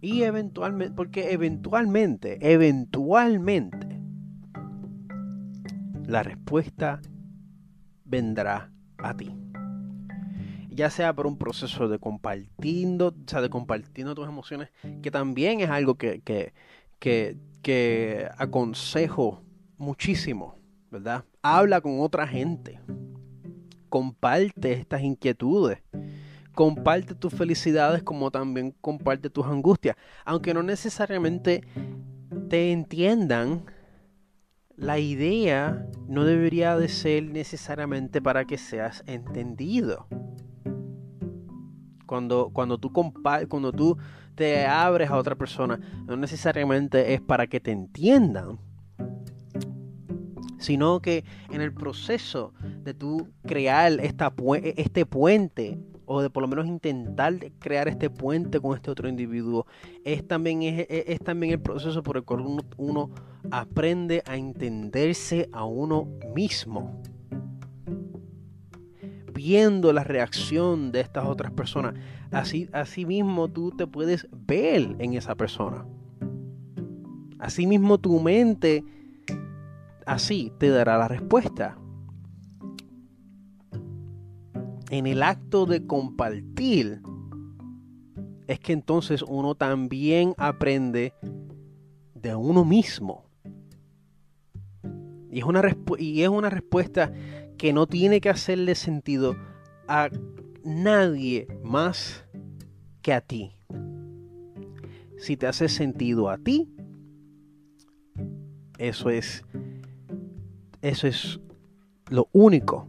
[0.05, 3.99] Y eventualmente, porque eventualmente, eventualmente,
[6.05, 7.01] la respuesta
[8.03, 9.35] vendrá a ti.
[10.69, 14.69] Ya sea por un proceso de compartiendo, o sea, de compartiendo tus emociones,
[15.01, 16.53] que también es algo que, que,
[16.99, 19.41] que, que aconsejo
[19.79, 20.59] muchísimo,
[20.91, 21.25] ¿verdad?
[21.41, 22.79] Habla con otra gente.
[23.89, 25.79] Comparte estas inquietudes
[26.55, 29.95] comparte tus felicidades como también comparte tus angustias.
[30.23, 31.61] Aunque no necesariamente
[32.49, 33.65] te entiendan,
[34.77, 40.07] la idea no debería de ser necesariamente para que seas entendido.
[42.05, 43.97] Cuando, cuando, tú cuando tú
[44.35, 48.59] te abres a otra persona, no necesariamente es para que te entiendan,
[50.59, 54.33] sino que en el proceso de tú crear esta,
[54.75, 59.65] este puente o de por lo menos intentar crear este puente con este otro individuo,
[60.03, 62.45] es también, es, también el proceso por el cual
[62.77, 63.09] uno,
[63.51, 67.01] aprende a entenderse a uno mismo.
[69.33, 71.95] Viendo la reacción de estas otras personas,
[72.31, 75.85] así, así mismo tú te puedes ver en esa persona.
[77.37, 78.83] Así mismo tu mente,
[80.05, 81.77] así te dará la respuesta
[84.89, 87.01] en el acto de compartir,
[88.47, 91.13] es que entonces uno también aprende
[92.13, 93.25] de uno mismo.
[95.31, 95.61] Y es una,
[95.97, 97.11] y es una respuesta
[97.57, 99.35] que no tiene que hacerle sentido
[99.87, 100.09] a
[100.63, 102.25] nadie más
[103.01, 103.51] que a ti.
[105.17, 106.69] Si te hace sentido a ti,
[108.77, 109.43] eso es
[110.81, 111.39] eso es
[112.09, 112.87] lo único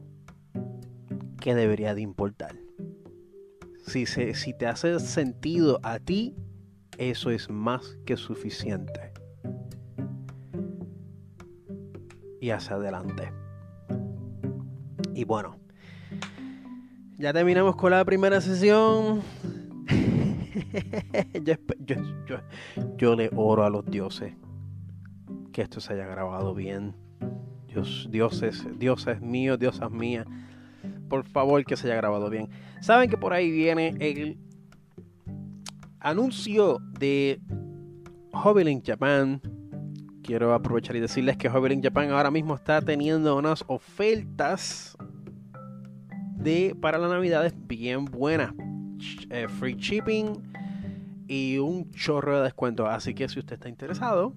[1.47, 2.57] que debería de importar.
[3.87, 6.35] Si, si te hace sentido a ti,
[6.99, 9.13] eso es más que suficiente.
[12.41, 13.31] Y hacia adelante.
[15.15, 15.61] Y bueno,
[17.17, 19.23] ya terminamos con la primera sesión.
[22.99, 24.35] yo, le oro a los dioses
[25.53, 26.97] que esto se haya grabado bien.
[27.69, 30.27] Dios, dioses, dioses míos, diosas mías
[31.09, 32.49] por favor que se haya grabado bien.
[32.81, 34.39] Saben que por ahí viene el
[36.01, 37.41] anuncio de
[38.33, 39.41] Hobbylink Japan.
[40.23, 44.97] Quiero aprovechar y decirles que Hobbylink Japan ahora mismo está teniendo unas ofertas
[46.37, 48.53] de para las navidades bien buenas.
[49.31, 50.43] Eh, free shipping
[51.29, 52.87] y un chorro de descuento.
[52.87, 54.35] Así que si usted está interesado,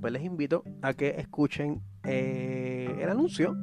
[0.00, 3.56] pues les invito a que escuchen eh, el anuncio.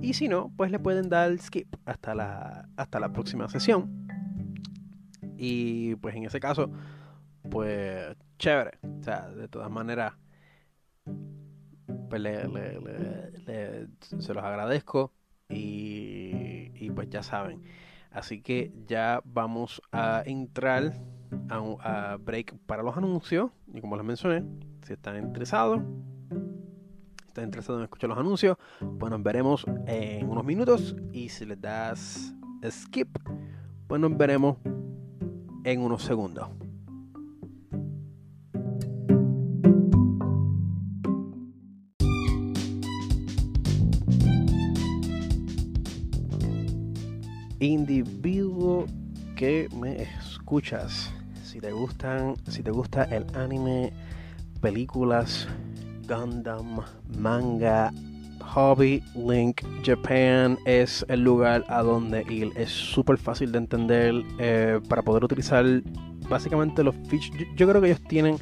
[0.00, 4.06] Y si no, pues le pueden dar skip hasta la, hasta la próxima sesión.
[5.36, 6.70] Y pues en ese caso,
[7.50, 8.78] pues chévere.
[9.00, 10.14] O sea, de todas maneras,
[12.10, 12.22] pues
[14.18, 15.12] se los agradezco.
[15.48, 17.62] Y, y pues ya saben.
[18.10, 20.92] Así que ya vamos a entrar
[21.50, 23.50] a, break para los anuncios.
[23.72, 24.44] Y como les mencioné,
[24.82, 25.80] si están interesados,
[27.38, 28.56] están interesados en escuchar los anuncios,
[28.98, 30.96] pues nos veremos en unos minutos.
[31.12, 32.34] Y si les das
[32.68, 33.16] skip,
[33.86, 34.56] pues nos veremos
[35.64, 36.48] en unos segundos.
[47.60, 48.86] Individuo
[49.36, 51.12] que me escuchas
[51.44, 53.92] si te gustan, si te gusta el anime,
[54.60, 55.48] películas,
[56.08, 56.80] Gundam,
[57.18, 57.92] manga,
[58.54, 62.50] Hobby Link Japan es el lugar a donde ir.
[62.56, 65.64] Es súper fácil de entender eh, para poder utilizar
[66.28, 67.38] básicamente los features.
[67.38, 68.36] Yo, yo, creo que ellos tienen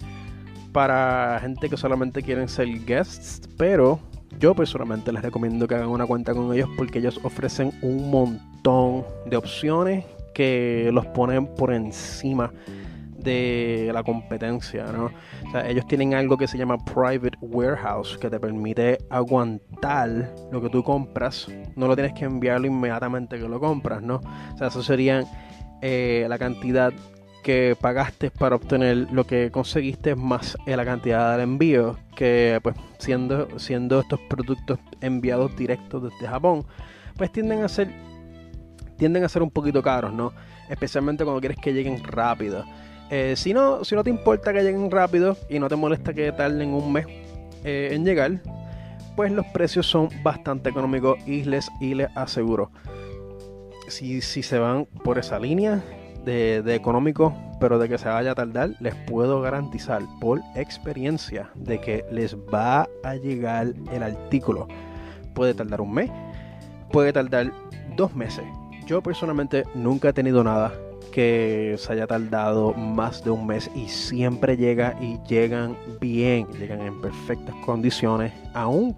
[0.73, 3.99] para gente que solamente quieren ser guests, pero
[4.39, 9.05] yo personalmente les recomiendo que hagan una cuenta con ellos porque ellos ofrecen un montón
[9.27, 12.53] de opciones que los ponen por encima
[13.27, 15.11] de la competencia, ¿no?
[15.47, 20.62] O sea, ellos tienen algo que se llama Private Warehouse, que te permite aguantar lo
[20.62, 21.49] que tú compras.
[21.75, 24.21] No lo tienes que enviarlo inmediatamente que lo compras, ¿no?
[24.55, 25.25] O sea, eso serían
[25.83, 26.93] eh, la cantidad
[27.43, 33.61] que pagaste para obtener lo que conseguiste más la cantidad del envío que pues siendo
[33.61, 36.67] siendo estos productos enviados directos desde Japón
[37.17, 37.89] pues tienden a ser
[38.97, 40.33] tienden a ser un poquito caros no
[40.69, 42.65] especialmente cuando quieres que lleguen rápido
[43.11, 46.33] eh, si, no, si no te importa que lleguen rápido y no te molesta que
[46.33, 47.07] tarden un mes
[47.64, 48.40] eh, en llegar,
[49.14, 52.71] pues los precios son bastante económicos y les, y les aseguro.
[53.88, 55.83] Si, si se van por esa línea
[56.25, 61.51] de, de económico, pero de que se vaya a tardar, les puedo garantizar por experiencia
[61.55, 64.66] de que les va a llegar el artículo.
[65.35, 66.11] Puede tardar un mes,
[66.90, 67.53] puede tardar
[67.97, 68.45] dos meses.
[68.87, 70.73] Yo personalmente nunca he tenido nada
[71.12, 76.81] que se haya tardado más de un mes y siempre llega y llegan bien, llegan
[76.81, 78.33] en perfectas condiciones.
[78.55, 78.95] Aún,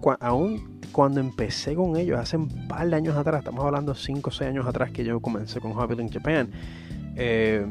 [0.91, 4.49] cuando empecé con ellos, hace un par de años atrás, estamos hablando 5 o 6
[4.49, 6.49] años atrás que yo comencé con Hobby in Japan.
[7.15, 7.65] Eh,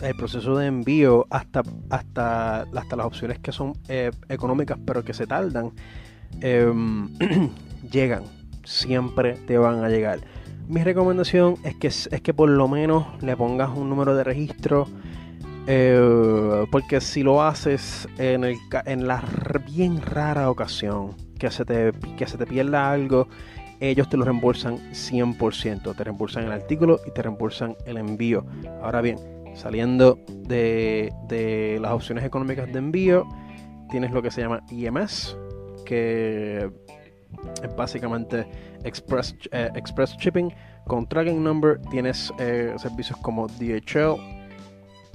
[0.00, 5.14] el proceso de envío hasta, hasta, hasta las opciones que son eh, económicas pero que
[5.14, 5.72] se tardan,
[6.40, 6.72] eh,
[7.90, 8.24] llegan,
[8.64, 10.20] siempre te van a llegar
[10.68, 14.86] mi recomendación es que, es que por lo menos le pongas un número de registro.
[15.66, 19.22] Eh, porque si lo haces en, el, en la
[19.66, 23.28] bien rara ocasión que se, te, que se te pierda algo,
[23.80, 25.96] ellos te lo reembolsan 100%.
[25.96, 28.46] Te reembolsan el artículo y te reembolsan el envío.
[28.82, 29.18] Ahora bien,
[29.54, 33.26] saliendo de, de las opciones económicas de envío,
[33.90, 35.36] tienes lo que se llama IMS,
[35.84, 36.70] que
[37.62, 38.46] es básicamente
[38.84, 40.52] Express, eh, Express Shipping.
[40.86, 44.16] Con Tracking Number tienes eh, servicios como DHL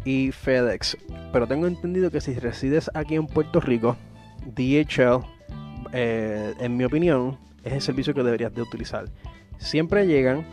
[0.06, 0.98] y FedEx.
[1.32, 3.96] Pero tengo entendido que si resides aquí en Puerto Rico,
[4.46, 5.26] DHL,
[5.94, 9.06] eh, en mi opinión, es el servicio que deberías de utilizar.
[9.58, 10.46] Siempre llegan,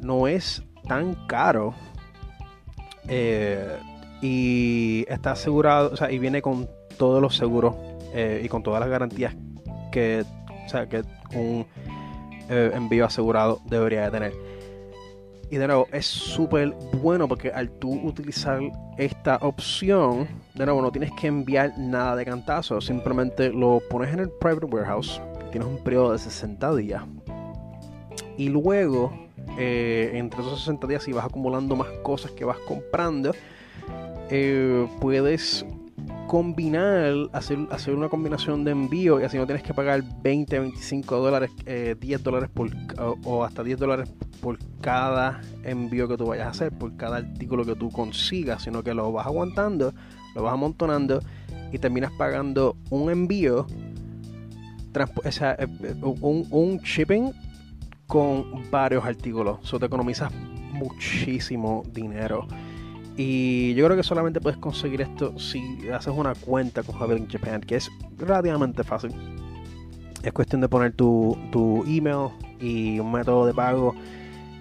[0.00, 1.74] no es tan caro
[4.20, 7.74] y está asegurado, o sea, y viene con todos los seguros
[8.42, 9.34] y con todas las garantías
[9.90, 10.24] que
[10.68, 11.02] o sea, que
[11.34, 11.66] un
[12.48, 14.32] eh, envío asegurado debería de tener.
[15.50, 18.60] Y de nuevo, es súper bueno porque al tú utilizar
[18.98, 22.80] esta opción, de nuevo, no tienes que enviar nada de cantazo.
[22.82, 25.22] Simplemente lo pones en el private warehouse.
[25.50, 27.02] Tienes un periodo de 60 días.
[28.36, 29.10] Y luego,
[29.58, 33.32] eh, entre esos 60 días, si vas acumulando más cosas que vas comprando,
[34.30, 35.64] eh, puedes
[36.28, 41.16] combinar, hacer, hacer una combinación de envío y así no tienes que pagar 20, 25
[41.16, 42.70] dólares, 10 eh, dólares por,
[43.24, 44.12] o, hasta 10 dólares
[44.42, 48.84] por cada envío que tú vayas a hacer, por cada artículo que tú consigas, sino
[48.84, 49.94] que lo vas aguantando,
[50.34, 51.20] lo vas amontonando
[51.72, 53.66] y terminas pagando un envío,
[55.24, 57.32] o sea, eh, eh, un, un, shipping
[58.06, 59.60] con varios artículos.
[59.62, 60.30] Eso te economizas
[60.72, 62.46] muchísimo dinero.
[63.20, 65.60] Y yo creo que solamente puedes conseguir esto si
[65.92, 69.12] haces una cuenta con in Japan, que es relativamente fácil.
[70.22, 72.28] Es cuestión de poner tu, tu email
[72.60, 73.96] y un método de pago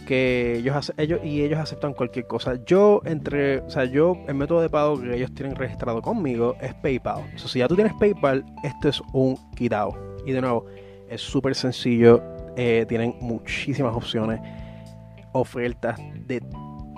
[0.07, 2.55] que ellos, ellos y ellos aceptan cualquier cosa.
[2.65, 6.73] Yo entre, o sea, yo el método de pago que ellos tienen registrado conmigo es
[6.73, 7.25] PayPal.
[7.35, 9.93] O sea, si ya tú tienes PayPal, esto es un quitado.
[10.25, 10.65] Y de nuevo,
[11.09, 12.23] es súper sencillo.
[12.55, 14.41] Eh, tienen muchísimas opciones,
[15.33, 16.41] ofertas de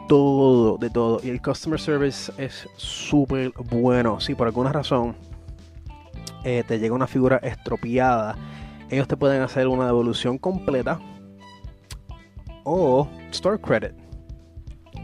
[0.10, 1.22] todo, de todo.
[1.24, 4.20] Y el customer service es súper bueno.
[4.20, 5.16] Si por alguna razón
[6.43, 8.36] eh, te llega una figura estropeada,
[8.89, 10.99] ellos te pueden hacer una devolución completa
[12.64, 13.93] o store credit.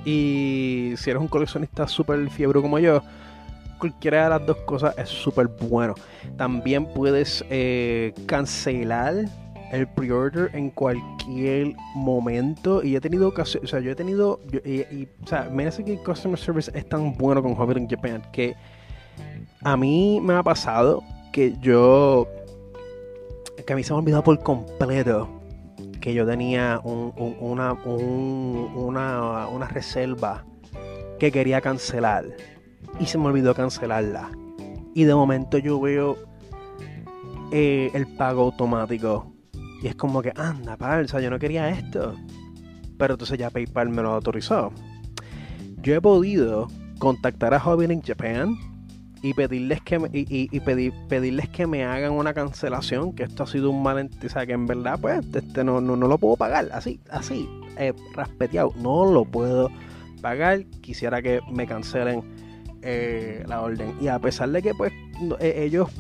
[0.04, 3.02] Y si eres un coleccionista súper fiebre como yo,
[3.78, 5.94] cualquiera de las dos cosas es súper bueno.
[6.36, 9.26] También puedes eh, cancelar
[9.76, 12.84] el pre-order en cualquier momento.
[12.84, 16.00] Y he tenido ocasiones, o sea, yo he tenido, o sea, me parece que el
[16.04, 18.56] customer service es tan bueno con Hobbit in Japan que
[19.64, 22.28] a mí me ha pasado que yo,
[23.66, 25.30] que a mí se me ha olvidado por completo
[26.00, 30.46] que yo tenía una, una, reserva
[31.18, 32.26] que quería cancelar
[33.00, 34.30] y se me olvidó cancelarla.
[34.94, 36.16] Y de momento yo veo
[37.52, 39.35] eh, el pago automático
[39.86, 42.16] y es como que, anda, palsa, yo no quería esto.
[42.98, 44.72] Pero entonces ya PayPal me lo autorizó.
[45.84, 48.56] Yo he podido contactar a Hobby in Japan
[49.22, 53.46] y pedirles que me, y, pedir, pedirles que me hagan una cancelación, que esto ha
[53.46, 56.68] sido un malentendido, o sea, que en verdad pues este, no, no, lo puedo pagar,
[56.74, 59.70] así, así, eh, raspeteado, no lo puedo
[60.20, 62.24] pagar, quisiera que me cancelen
[62.82, 63.96] eh, la orden.
[64.02, 64.92] Y a pesar de que pues
[65.40, 65.92] e, ellos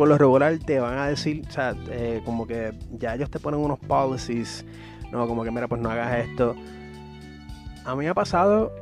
[0.00, 3.38] por lo regular te van a decir, o sea, eh, como que ya ellos te
[3.38, 4.64] ponen unos policies,
[5.12, 6.56] no, como que mira, pues no hagas esto.
[7.84, 8.72] A mí ha pasado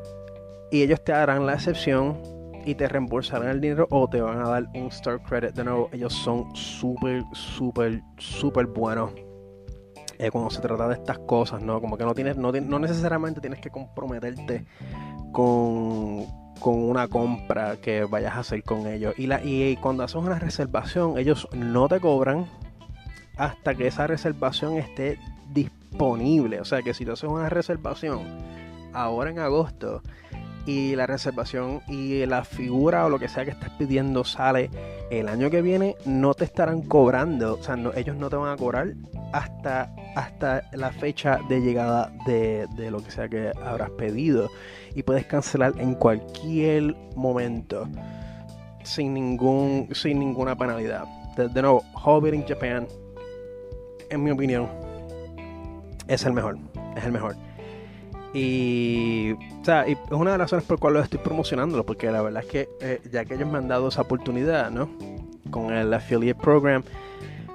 [0.71, 2.17] y ellos te harán la excepción
[2.65, 5.57] y te reembolsarán el dinero o te van a dar un Star Credit.
[5.57, 9.11] De nuevo, ellos son súper, súper, súper buenos.
[10.21, 11.81] Eh, cuando se trata de estas cosas, ¿no?
[11.81, 14.67] Como que no tienes, no, no necesariamente tienes que comprometerte
[15.33, 16.27] con,
[16.61, 19.15] con una compra que vayas a hacer con ellos.
[19.19, 22.47] Y, la, y cuando haces una reservación, ellos no te cobran
[23.37, 25.19] hasta que esa reservación esté
[25.53, 26.61] disponible.
[26.61, 28.21] O sea que si tú haces una reservación
[28.93, 30.03] ahora en agosto
[30.69, 34.69] y la reservación y la figura o lo que sea que estés pidiendo sale
[35.11, 38.57] el año que viene, no te estarán cobrando, o sea, ellos no te van a
[38.59, 38.93] cobrar
[39.33, 44.51] hasta, hasta la fecha de llegada de, lo que sea que habrás pedido.
[44.95, 47.89] Y puedes cancelar en cualquier momento
[48.83, 51.05] sin, ningún, sin ninguna penalidad.
[51.35, 52.87] De, nuevo, Hobbit in Japan,
[54.11, 54.69] en mi opinión,
[56.09, 56.59] es el mejor.
[56.95, 57.48] Es el mejor.
[58.35, 62.45] Y, o sea, es una de las razones por cuales estoy promocionándolo, porque la verdad
[62.45, 64.91] es que eh, ya que ellos me han dado esa oportunidad, ¿no?
[65.51, 66.83] Con el affiliate program,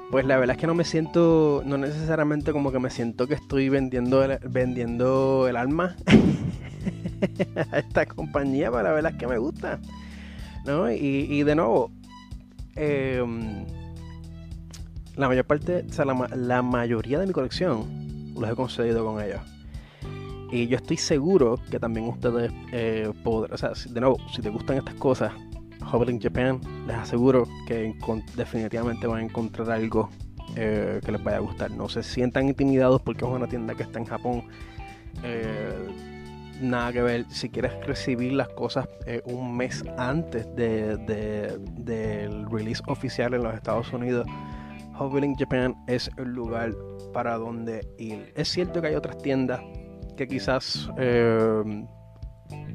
[0.09, 3.35] pues la verdad es que no me siento, no necesariamente como que me siento que
[3.35, 5.95] estoy vendiendo el, vendiendo el alma
[7.71, 9.79] a esta compañía, pero la verdad es que me gusta,
[10.65, 10.91] ¿no?
[10.91, 11.91] Y, de nuevo,
[12.75, 13.65] em,
[15.15, 19.21] la mayor parte, o sea, la, la mayoría de mi colección los he conseguido con
[19.21, 19.41] ellos.
[20.53, 24.51] Y yo estoy seguro que también ustedes eh, podrán, o sea, de nuevo, si te
[24.51, 25.33] gustan estas cosas,
[26.07, 27.91] in Japan, les aseguro que
[28.35, 30.11] definitivamente van a encontrar algo
[30.55, 31.71] eh, que les vaya a gustar.
[31.71, 34.43] No se sientan intimidados porque es una tienda que está en Japón.
[35.23, 35.87] Eh,
[36.61, 37.25] nada que ver.
[37.29, 38.87] Si quieres recibir las cosas
[39.25, 40.97] un mes antes de,
[41.79, 44.27] del release oficial en los Estados Unidos,
[45.23, 46.75] in Japan es el lugar
[47.11, 48.31] para donde ir.
[48.35, 49.59] Es cierto que hay otras tiendas
[50.15, 51.85] que quizás eh,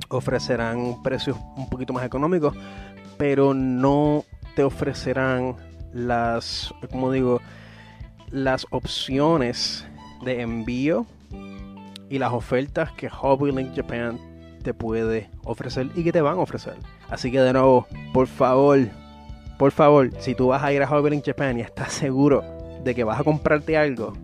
[0.08, 2.54] ofrecerán precios un poquito más económicos,
[3.16, 4.24] pero no
[4.54, 5.56] te ofrecerán
[5.92, 7.40] las, como digo,
[8.30, 9.86] las opciones
[10.24, 11.06] de envío
[12.10, 14.18] y las ofertas que Hobby Link Japan
[14.62, 16.74] te puede ofrecer y que te van a ofrecer.
[17.08, 18.80] Así que de nuevo, por favor,
[19.58, 22.42] por favor, si tú vas a ir a Hobby Link Japan y estás seguro
[22.84, 24.14] de que vas a comprarte algo,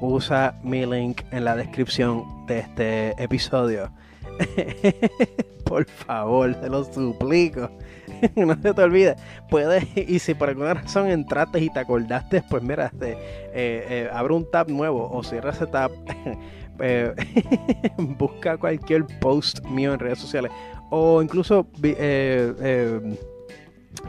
[0.00, 3.90] usa mi link en la descripción de este episodio.
[5.64, 7.70] por favor, te lo suplico.
[8.36, 9.16] no se te olvide.
[9.50, 13.16] Puedes, y si por alguna razón entraste y te acordaste, pues mira, este, eh,
[13.52, 15.90] eh, abre un tab nuevo o cierra ese tab.
[16.80, 17.12] Eh,
[17.98, 20.52] busca cualquier post mío en redes sociales
[20.90, 21.66] o incluso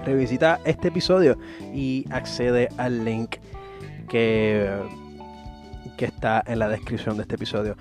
[0.06, 1.36] revisita este episodio
[1.74, 3.38] y accede al link
[4.08, 4.70] que
[5.98, 7.78] que está en la descripción de este episodio.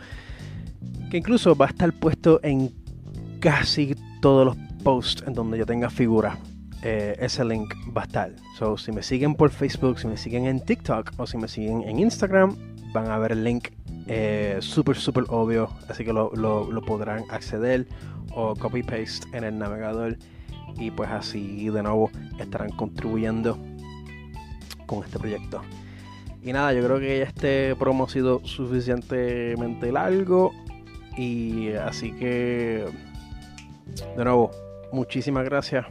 [1.11, 2.72] Que incluso va a estar puesto en
[3.40, 6.38] casi todos los posts en donde yo tenga figura,
[6.82, 8.32] eh, ese link va a estar.
[8.59, 11.82] So, si me siguen por Facebook, si me siguen en TikTok o si me siguen
[11.82, 12.57] en Instagram,
[12.92, 13.68] van a ver el link
[14.07, 15.70] eh, súper, súper obvio.
[15.88, 17.86] Así que lo, lo, podrán acceder
[18.34, 20.16] o copy paste en el navegador.
[20.76, 23.59] Y pues así de nuevo estarán contribuyendo
[24.86, 25.62] con este proyecto.
[26.43, 30.53] Y nada, yo creo que este promo ha sido suficientemente largo.
[31.16, 32.84] Y así que,
[34.16, 34.51] de nuevo,
[34.93, 35.86] muchísimas gracias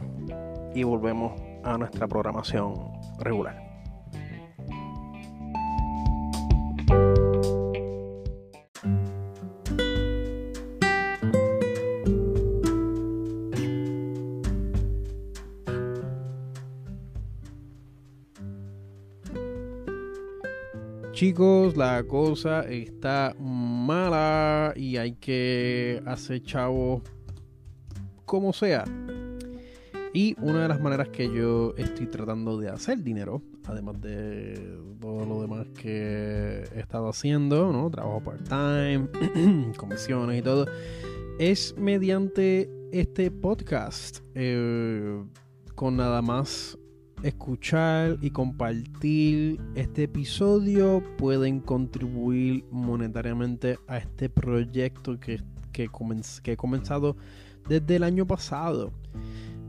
[0.74, 2.74] y volvemos a nuestra programación
[3.18, 3.67] regular.
[21.28, 27.02] La cosa está mala y hay que hacer chavo
[28.24, 28.84] como sea.
[30.14, 35.26] Y una de las maneras que yo estoy tratando de hacer dinero, además de todo
[35.26, 37.90] lo demás que he estado haciendo, ¿no?
[37.90, 40.66] Trabajo part-time, comisiones y todo,
[41.38, 44.20] es mediante este podcast.
[44.34, 45.22] Eh,
[45.74, 46.78] con nada más
[47.22, 55.40] escuchar y compartir este episodio pueden contribuir monetariamente a este proyecto que,
[55.72, 55.90] que,
[56.42, 57.16] que he comenzado
[57.68, 58.92] desde el año pasado.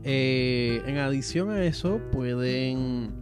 [0.02, 3.12] Eh, en adición a eso, pueden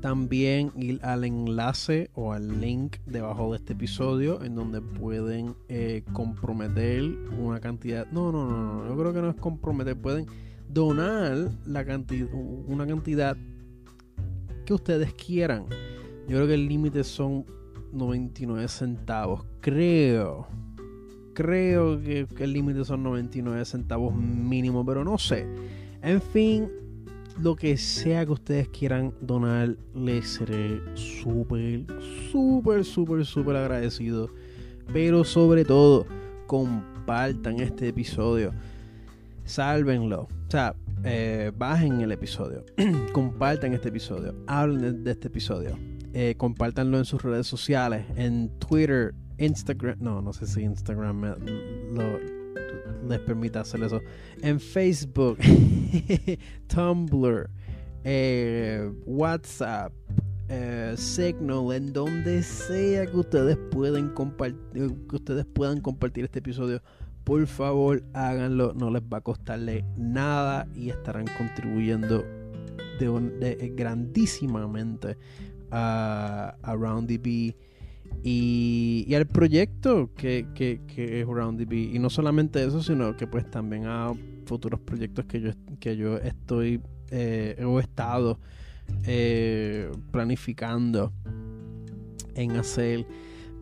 [0.00, 6.02] también ir al enlace o al link debajo de este episodio en donde pueden eh,
[6.12, 7.04] comprometer
[7.38, 8.06] una cantidad.
[8.10, 10.26] No, no, no, no, yo creo que no es comprometer, pueden
[10.72, 13.36] donar la cantidad, una cantidad
[14.64, 15.66] que ustedes quieran.
[16.28, 17.44] Yo creo que el límite son
[17.92, 20.46] 99 centavos, creo
[21.40, 25.46] creo que, el límite son 99 centavos mínimo, pero no sé.
[26.02, 26.68] En fin,
[27.40, 31.86] lo que sea que ustedes quieran donar, les seré súper,
[32.30, 34.28] súper, súper, súper agradecido.
[34.92, 36.06] Pero sobre todo,
[36.46, 38.52] compartan este episodio.
[39.44, 40.22] Sálvenlo.
[40.22, 40.74] O sea,
[41.04, 42.64] eh, bajen el episodio.
[43.12, 44.34] compartan este episodio.
[44.46, 45.78] Hablen de este episodio.
[46.12, 51.36] Eh, compártanlo en sus redes sociales, en Twitter, Instagram, no, no sé si Instagram
[53.08, 54.00] les permite hacer eso.
[54.42, 55.38] En Facebook,
[56.66, 57.48] Tumblr,
[58.02, 59.92] eh, WhatsApp,
[60.96, 66.82] Signal, en donde sea que ustedes pueden compartir, que ustedes puedan compartir este episodio,
[67.30, 72.24] por favor háganlo, no les va a costarle nada y estarán contribuyendo
[72.98, 75.16] de, grandísimamente
[75.70, 77.54] a, a RoundDB
[78.24, 80.44] y, al proyecto que,
[80.96, 81.94] es RoundDB.
[81.94, 84.12] Y no solamente eso, sino que pues también a
[84.44, 86.80] futuros proyectos que yo, que yo estoy
[87.12, 88.40] eh, he estado
[89.04, 91.12] eh, planificando
[92.34, 93.06] en hacer.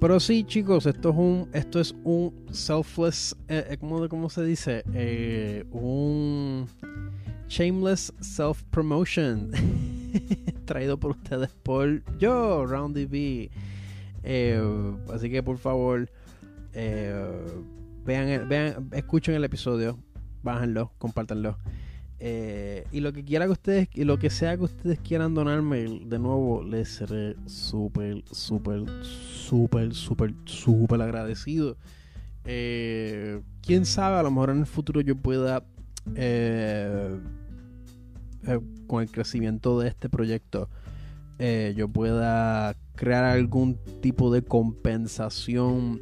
[0.01, 4.85] Pero sí, chicos, esto es un, esto es un selfless, eh, ¿cómo, ¿cómo, se dice?
[5.73, 6.67] un
[7.49, 9.51] shameless self promotion
[10.67, 13.51] traído por ustedes por yo, RoundDB.
[14.23, 16.09] Eh, así que por favor,
[16.75, 17.45] eh,
[18.05, 19.99] vean, vean, escuchen el episodio,
[20.43, 21.59] bájenlo, compártanlo.
[22.21, 26.03] Eh, y lo que quiera que ustedes, y lo que sea que ustedes quieran donarme,
[26.05, 31.77] de nuevo, les seré súper, súper, súper, súper, súper agradecido.
[32.45, 35.63] Quién sabe, a lo mejor en el futuro yo pueda,
[38.87, 40.69] con el crecimiento de este proyecto,
[41.77, 46.01] yo pueda crear algún tipo de compensación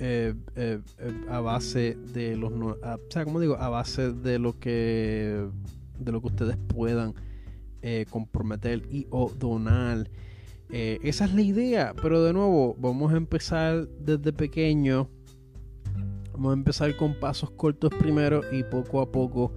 [0.00, 2.76] eh, eh, eh, a base de los o
[3.10, 5.44] sea digo a base de lo que
[5.98, 7.14] de lo que ustedes puedan
[8.10, 10.10] comprometer y o donar.
[10.70, 15.08] Esa es la idea pero de nuevo vamos a empezar desde pequeño.
[16.32, 19.52] Vamos a empezar con pasos cortos primero y poco a poco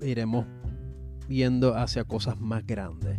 [0.00, 0.46] iremos
[1.28, 3.18] viendo hacia cosas más grandes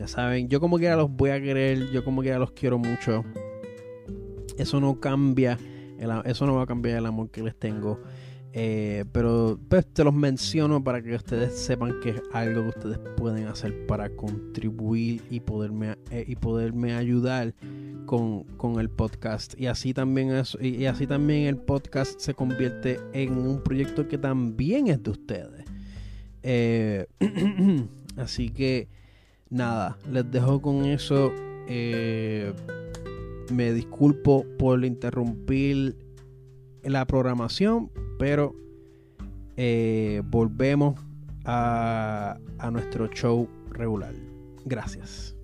[0.00, 3.22] ya saben, yo como quiera los voy a querer, yo como quiera los quiero mucho.
[4.56, 5.58] Eso no cambia,
[6.24, 8.00] eso no va a cambiar el amor que les tengo.
[8.54, 12.98] Eh, pero pues, te los menciono para que ustedes sepan que es algo que ustedes
[13.18, 17.52] pueden hacer para contribuir y poderme, eh, y poderme ayudar
[18.06, 18.46] con,
[18.80, 19.52] el podcast.
[19.60, 20.30] Y así, también
[20.62, 25.64] y así también el podcast se convierte en un proyecto que también es de ustedes.
[26.42, 27.06] Eh,
[28.16, 28.88] así que
[29.50, 31.32] nada, les dejo con eso.
[33.52, 35.96] me disculpo por interrumpir
[36.82, 38.54] la programación, pero
[39.56, 40.98] eh, volvemos
[41.44, 42.38] a
[42.70, 44.14] nuestro show regular.
[44.64, 45.39] Gracias.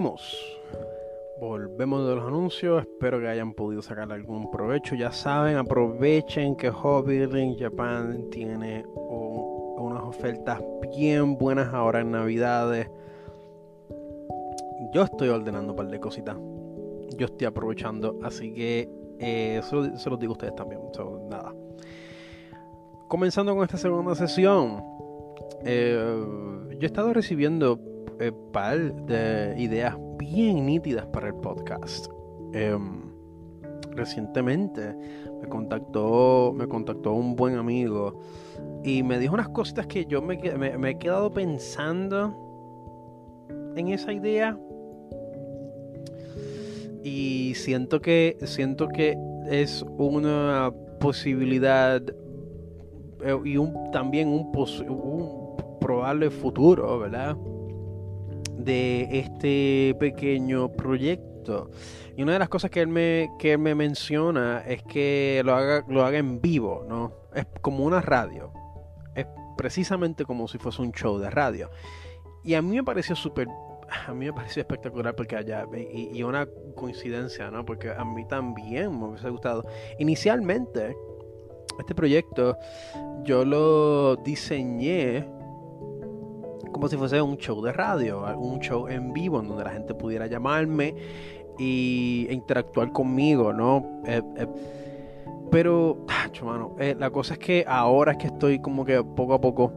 [0.00, 0.60] Volvemos
[1.40, 2.82] volvemos de los anuncios.
[2.82, 4.96] Espero que hayan podido sacar algún provecho.
[4.96, 10.60] Ya saben, aprovechen que Hobby Japan tiene unas ofertas
[10.96, 12.88] bien buenas ahora en Navidades.
[14.92, 16.36] Yo estoy ordenando un par de cositas.
[17.16, 18.18] Yo estoy aprovechando.
[18.24, 18.88] Así que
[19.20, 20.80] eh, se, los digo a ustedes también.
[21.30, 21.54] nada.
[23.06, 24.82] Comenzando con esta segunda sesión.
[25.64, 26.26] Eh,
[26.70, 32.06] yo he estado recibiendo eh, par de ideas bien nítidas para el podcast.
[32.52, 33.04] Em,
[33.90, 34.94] recientemente
[35.40, 38.20] me contactó, me contactó un buen amigo
[38.82, 42.34] y me dijo unas cositas que yo me, me, he quedado pensando
[43.76, 44.58] en esa idea
[47.02, 49.16] y siento que siento que
[49.50, 52.02] es una posibilidad
[53.22, 54.52] eh, y un, también un,
[54.88, 57.36] un probable futuro, ¿verdad?
[58.64, 61.70] De este pequeño proyecto.
[62.16, 65.84] Y una de las cosas que él me, que me menciona es que lo haga,
[65.88, 67.12] lo haga en vivo, ¿no?
[67.34, 68.52] Es como una radio.
[69.14, 71.70] Es precisamente como si fuese un show de radio.
[72.44, 73.48] Y a mí me pareció súper
[74.06, 77.64] a mí me pareció espectacular porque allá y, y, una coincidencia, ¿no?
[77.64, 79.64] Porque a mí también me hubiese gustado.
[79.98, 80.96] Inicialmente,
[81.78, 82.56] este proyecto
[83.24, 85.26] yo lo diseñé
[86.84, 89.94] como si fuese un show de radio, un show en vivo en donde la gente
[89.94, 90.94] pudiera llamarme
[91.58, 94.02] y, e interactuar conmigo, ¿no?
[94.04, 94.46] Eh, eh,
[95.50, 96.04] pero,
[96.42, 99.72] mano, eh, la cosa es que ahora es que estoy como que poco a poco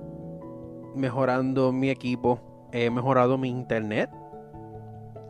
[0.96, 2.42] mejorando mi equipo,
[2.74, 4.10] he mejorado mi internet.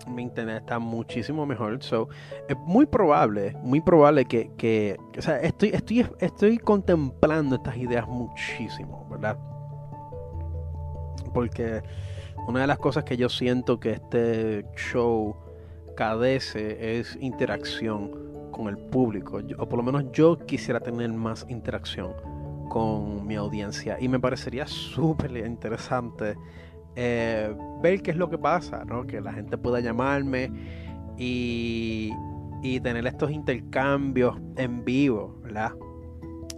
[0.07, 1.83] Mi internet está muchísimo mejor.
[1.83, 2.07] So,
[2.49, 8.07] es muy probable, muy probable que, que o sea, estoy, estoy, estoy contemplando estas ideas
[8.07, 9.37] muchísimo, ¿verdad?
[11.37, 11.83] Porque
[12.47, 15.35] una de las cosas que yo siento que este show
[15.95, 22.13] cadece es interacción con el público, o por lo menos yo quisiera tener más interacción
[22.69, 26.35] con mi audiencia y me parecería súper interesante
[26.95, 29.05] eh, ver qué es lo que pasa, ¿no?
[29.05, 30.49] que la gente pueda llamarme
[31.19, 32.13] y,
[32.63, 35.73] y tener estos intercambios en vivo, ¿verdad?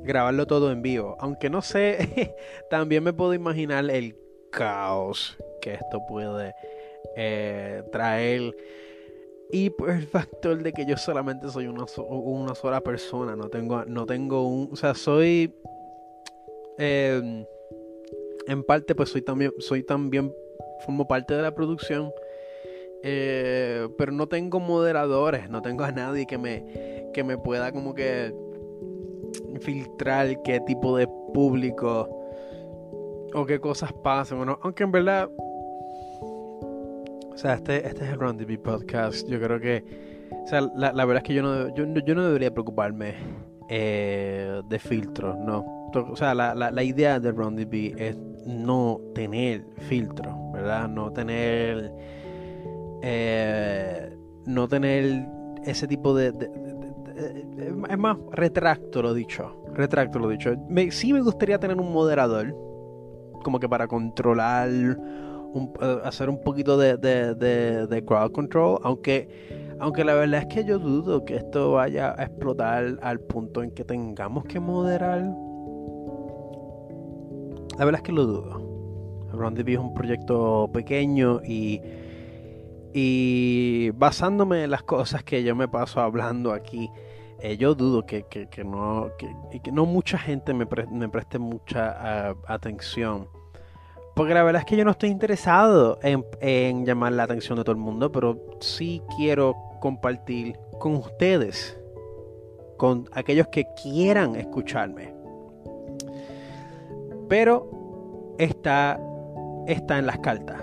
[0.06, 1.18] Grabarlo todo en vivo.
[1.20, 2.34] Aunque no sé,
[2.70, 4.16] también me puedo imaginar el
[4.50, 6.54] caos que esto puede
[7.16, 8.56] eh, traer.
[9.52, 11.88] Y por el factor de que yo solamente soy una,
[12.56, 14.70] sola persona, no tengo, no tengo un.
[14.72, 15.54] O sea, soy.
[16.78, 17.46] Em,
[18.48, 19.52] en parte, pues soy también.
[19.58, 20.32] Soy también.
[20.86, 22.12] Formo parte de la producción.
[23.02, 25.50] Eh, pero no tengo moderadores.
[25.50, 27.10] No tengo a nadie que me.
[27.14, 28.32] que me pueda como que.
[29.62, 32.19] filtrar qué tipo de público
[33.34, 34.38] o qué cosas pasan.
[34.38, 35.30] Bueno, aunque en verdad,
[37.32, 39.28] o sea, este, este es el Ron DB podcast.
[39.28, 39.84] Yo creo que,
[40.44, 43.16] o sea, la, verdad es que yo no, yo, no debería preocuparme
[43.70, 45.90] eh, de filtros, no.
[45.94, 50.88] O sea, la, la, idea de Ron DB es no tener filtros, ¿verdad?
[50.88, 51.92] No tener,
[53.02, 54.16] eh,
[54.46, 55.26] no tener
[55.66, 56.32] ese tipo de,
[57.90, 59.64] es más, retracto lo dicho.
[59.74, 60.56] Retracto lo dicho.
[60.70, 62.56] Me, sí me gustaría tener un moderador
[63.44, 64.98] como que para controlar, eh,
[66.04, 71.26] hacer un poquito de, de, crowd control, aunque, aunque la verdad es que yo dudo
[71.26, 75.22] que esto vaya a explotar al punto en que tengamos que moderar.
[77.78, 78.70] La verdad es que lo dudo.
[79.32, 81.82] Round es un proyecto pequeño y,
[82.94, 86.90] y basándome en las cosas que yo me paso hablando aquí,
[87.42, 88.26] eh, yo dudo que,
[88.66, 93.28] no, que, no mucha gente me, preste mucha ah, atención.
[94.16, 97.72] Porque la verdad es que yo no estoy interesado en, llamar la atención de todo
[97.72, 101.80] el mundo, pero sí quiero compartir con ustedes,
[102.78, 105.14] con aquellos que quieran escucharme.
[107.30, 109.00] Pero está,
[109.68, 110.62] está en las cartas.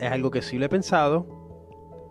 [0.00, 1.26] Es algo que sí lo he pensado,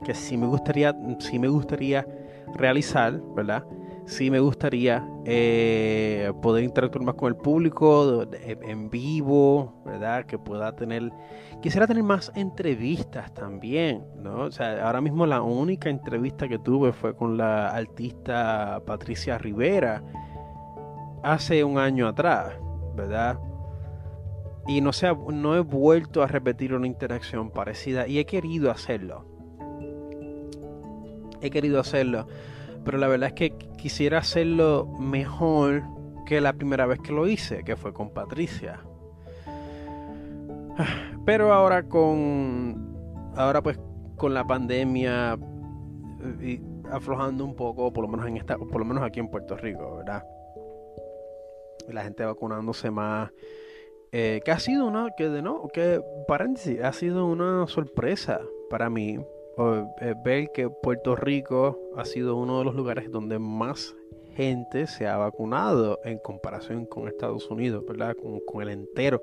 [0.05, 2.07] que sí me gustaría, sí me gustaría
[2.55, 3.65] realizar, ¿verdad?
[4.05, 10.25] sí me gustaría eh, poder interactuar más con el público en vivo, ¿verdad?
[10.25, 11.11] Que pueda tener,
[11.61, 14.41] quisiera tener más entrevistas también, ¿no?
[14.41, 20.03] O sea, ahora mismo la única entrevista que tuve fue con la artista Patricia Rivera
[21.23, 22.53] hace un año atrás,
[22.95, 23.39] ¿verdad?
[24.67, 29.30] Y no, sé, no he vuelto a repetir una interacción parecida y he querido hacerlo.
[31.41, 32.27] He querido hacerlo
[32.83, 35.83] pero la verdad es que quisiera hacerlo mejor
[36.25, 38.79] que la primera vez que lo hice, que fue con Patricia.
[41.25, 42.89] Pero ahora con
[43.35, 43.79] ahora pues
[44.17, 45.37] con la pandemia
[46.21, 49.29] eh, y aflojando un poco, por lo menos en esta, por lo menos aquí en
[49.29, 50.23] Puerto Rico, ¿verdad?
[51.87, 53.31] la gente vacunándose más.
[54.11, 59.19] Eh, que ha sido una, que no, que paréntesis, ha sido una sorpresa para mí
[60.23, 63.95] ver que Puerto Rico ha sido uno de los lugares donde más
[64.35, 68.15] gente se ha vacunado en comparación con Estados Unidos, ¿verdad?
[68.15, 69.21] Con, el entero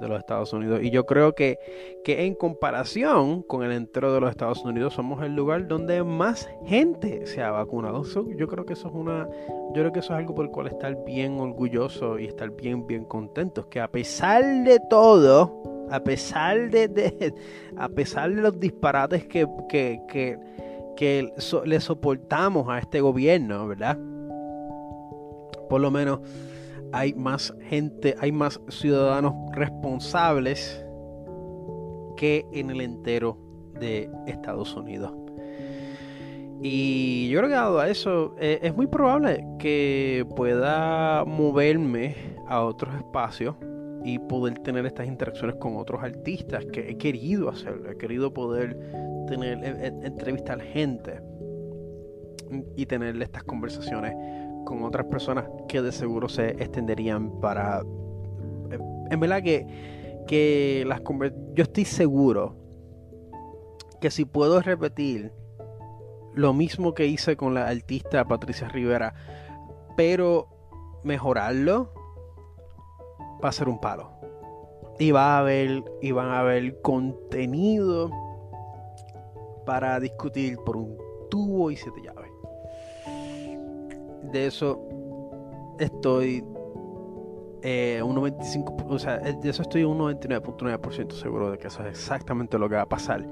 [0.00, 0.80] de los Estados Unidos.
[0.82, 1.58] Y yo creo que,
[2.04, 6.48] que en comparación con el entero de los Estados Unidos somos el lugar donde más
[6.66, 8.04] gente se ha vacunado.
[8.36, 9.28] yo creo que eso es una,
[9.74, 12.86] yo creo que eso es algo por el cual estar bien orgulloso y estar bien,
[12.86, 13.66] bien contentos.
[13.66, 17.34] Que a pesar de todo, a pesar de,
[17.76, 21.32] a pesar de los disparates que, que,
[21.64, 23.96] le soportamos a este gobierno, ¿verdad?
[25.68, 26.20] Por lo menos
[26.92, 30.84] hay más gente, hay más ciudadanos responsables
[32.16, 33.38] que en el entero
[33.78, 35.12] de Estados Unidos.
[36.60, 42.16] Y yo creo que dado a eso, eh, es muy probable que pueda moverme
[42.48, 43.54] a otros espacios
[44.04, 48.78] y poder tener estas interacciones con otros artistas que he querido hacerlo, he querido poder
[49.30, 51.20] e, e, entrevistar gente
[52.76, 54.14] y tener estas conversaciones
[54.64, 57.82] con otras personas que de seguro se extenderían para
[58.70, 58.78] eh,
[59.10, 59.66] en verdad que
[60.26, 61.00] que las
[61.54, 62.54] yo estoy seguro
[64.00, 65.32] que si puedo repetir
[66.34, 69.14] lo mismo que hice con la artista Patricia Rivera
[69.96, 70.48] pero
[71.02, 71.92] mejorarlo
[73.42, 74.10] va a ser un palo.
[74.98, 78.10] Y va a haber, y van a haber contenido
[79.64, 80.96] para discutir por un
[81.30, 82.30] tubo y siete llaves.
[84.32, 84.80] De eso
[85.78, 86.44] estoy
[87.62, 91.88] eh, un 95, o sea, de eso estoy un 99.9% seguro de que eso es
[91.88, 93.24] exactamente lo que va a pasar.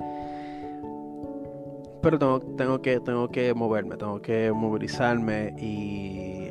[2.02, 6.45] Pero tengo, tengo, que, tengo que moverme, tengo que movilizarme y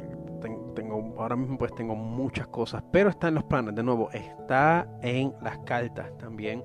[1.17, 5.33] ahora mismo pues tengo muchas cosas, pero está en los planes, de nuevo, está en
[5.41, 6.63] las cartas también.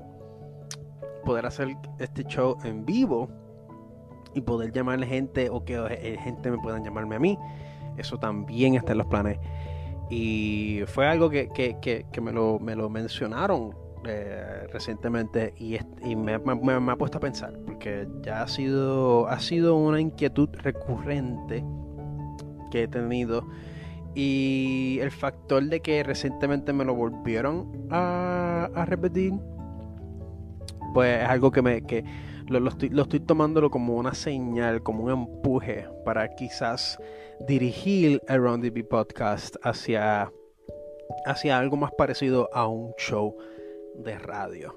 [1.24, 3.28] Poder hacer este show en vivo
[4.34, 7.38] y poder llamarle gente o que eh, gente me puedan llamarme a mí.
[7.96, 9.38] Eso también está en los planes.
[10.08, 11.48] Y fue algo que,
[12.20, 15.78] me, lo, me, lo, mencionaron eh, recientemente y,
[16.16, 21.64] me, me, ha puesto a pensar, porque ya ha sido, ha sido una inquietud recurrente
[22.70, 23.46] que he tenido
[24.14, 29.34] y el factor de que recientemente me lo volvieron a, repetir,
[30.94, 32.04] pues es algo que me que
[32.48, 36.98] lo, estoy, lo estoy tomándolo como una señal, como un empuje para quizás
[37.46, 40.32] dirigir el Round Podcast hacia,
[41.26, 43.36] hacia algo más parecido a un show
[43.94, 44.74] de radio.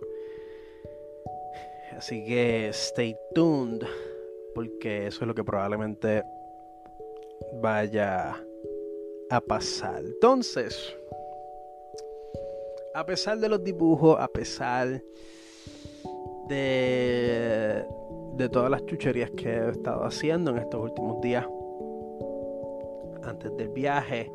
[1.98, 3.84] Así que stay tuned,
[4.54, 6.24] porque eso es lo que probablemente
[7.62, 8.36] vaya
[9.34, 10.04] a pasar.
[10.06, 10.96] Entonces,
[12.94, 15.02] a pesar de los dibujos, a pesar
[16.48, 17.84] de,
[18.36, 21.48] de todas las chucherías que he estado haciendo en estos últimos días,
[23.24, 24.32] antes del viaje,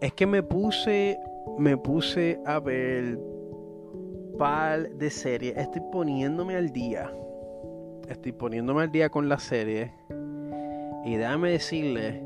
[0.00, 1.18] es que me puse,
[1.58, 3.18] me puse a ver
[4.38, 5.56] par de series.
[5.56, 7.10] Estoy poniéndome al día.
[8.08, 9.92] Estoy poniéndome al día con la serie.
[11.04, 12.25] Y déjame decirle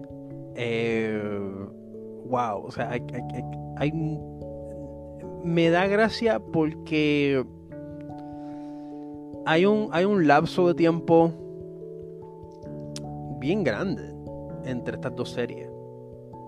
[0.63, 1.23] eh,
[2.27, 3.93] wow, o sea, hay,
[5.43, 7.43] me da gracia porque
[9.47, 11.33] hay un, hay un lapso de tiempo
[13.39, 14.03] bien grande
[14.67, 15.67] entre estas dos series.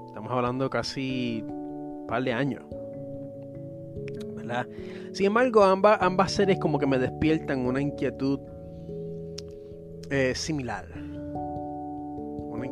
[0.09, 2.63] Estamos hablando casi un par de años.
[4.37, 4.67] ¿verdad?
[5.13, 8.41] Sin embargo, ambas, ambas series como que me despiertan una inquietud
[10.11, 10.85] eh, similar.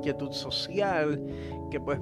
[0.01, 1.21] Inquietud social
[1.71, 2.01] que pues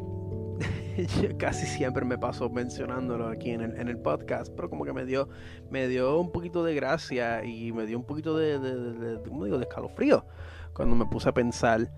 [1.22, 4.92] yo casi siempre me paso mencionándolo aquí en el, en el, podcast, pero como que
[4.92, 5.28] me dio,
[5.70, 9.58] me dio un poquito de gracia y me dio un poquito de, de, digo?
[9.58, 10.24] de escalofrío
[10.72, 11.90] cuando me puse a pensar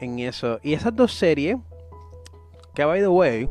[0.00, 0.58] en eso.
[0.62, 1.56] Y esas dos series,
[2.74, 3.48] que by the way,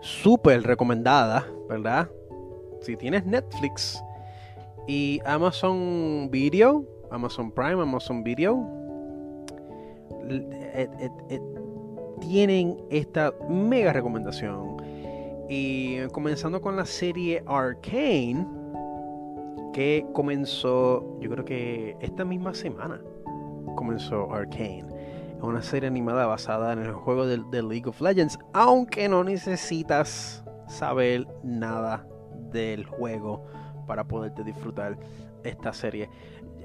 [0.00, 2.08] súper recomendadas, ¿verdad?
[2.80, 4.02] Si tienes Netflix
[4.86, 8.76] y Amazon Video, Amazon Prime, Amazon Video,
[12.20, 14.76] tienen esta mega recomendación.
[15.48, 18.46] Y comenzando con la serie Arcane,
[19.72, 23.00] que comenzó, yo creo que esta misma semana
[23.76, 24.86] comenzó Arcane.
[25.36, 30.42] Es una serie animada basada en el juego de, League of Legends, aunque no necesitas
[30.66, 32.06] saber nada
[32.50, 33.44] del juego
[33.86, 34.98] para poderte disfrutar
[35.44, 36.08] esta serie.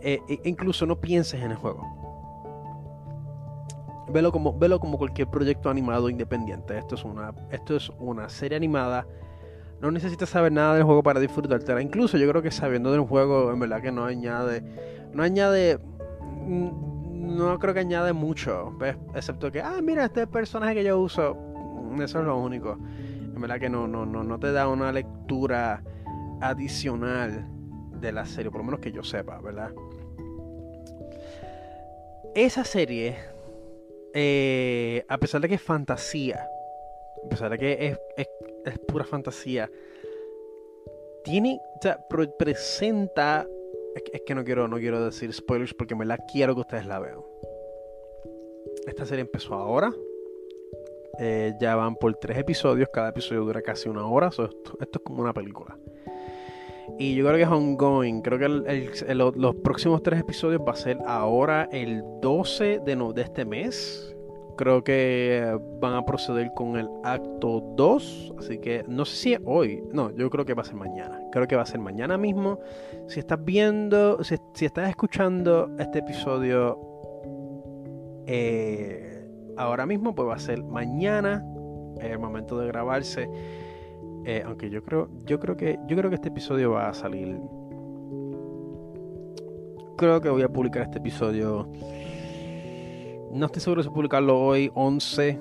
[0.01, 2.00] Eh, e incluso no pienses en el juego
[4.11, 6.77] Velo como, velo como cualquier proyecto animado independiente.
[6.77, 9.07] Esto es una, esto es una serie animada.
[9.81, 11.81] No necesitas saber nada del juego para disfrutártela.
[11.81, 14.61] Incluso yo creo que sabiendo del juego, en verdad que no añade.
[15.13, 15.79] No añade.
[16.45, 18.77] Mm, no creo que añade mucho.
[19.15, 21.35] Excepto que, ah, mira, este personaje que yo uso.
[21.35, 22.77] Mm, eso es lo único.
[23.33, 25.81] En verdad que no, no, no, no te da una lectura
[26.41, 27.47] adicional
[27.99, 28.51] de la serie.
[28.51, 29.71] Por lo menos que yo sepa, ¿verdad?
[32.35, 33.30] Esa serie
[34.13, 36.47] eh, a pesar de que es fantasía,
[37.25, 38.27] a pesar de que es,
[38.87, 39.69] pura fantasía,
[41.23, 41.99] tiene, o sea,
[42.37, 43.47] presenta,
[43.95, 46.99] es, que no quiero, no quiero decir spoilers porque me la quiero que ustedes la
[46.99, 47.21] vean.
[48.87, 49.93] Esta serie empezó ahora,
[51.19, 54.49] eh, ya van por tres episodios, cada episodio dura casi una hora, esto,
[54.79, 55.77] es como una película.
[56.97, 58.21] Y yo creo que es ongoing.
[58.21, 58.47] Creo que
[59.35, 64.15] los próximos tres episodios va a ser ahora el 12 de, de este mes.
[64.57, 68.33] Creo que van a proceder con el acto 2.
[68.37, 69.81] Así que no sé si es hoy.
[69.91, 71.19] No, yo creo que va a ser mañana.
[71.31, 72.59] Creo que va a ser mañana mismo.
[73.07, 76.79] Si estás viendo, si, estás escuchando este episodio
[78.27, 79.25] eh,
[79.57, 81.43] ahora mismo, pues va a ser mañana.
[81.99, 83.29] El momento de grabarse.
[84.25, 87.37] Eh, aunque yo creo, yo creo que, yo creo que este episodio va a salir.
[89.97, 91.67] Creo que voy a publicar este episodio.
[93.31, 95.39] No estoy seguro si publicarlo hoy, 11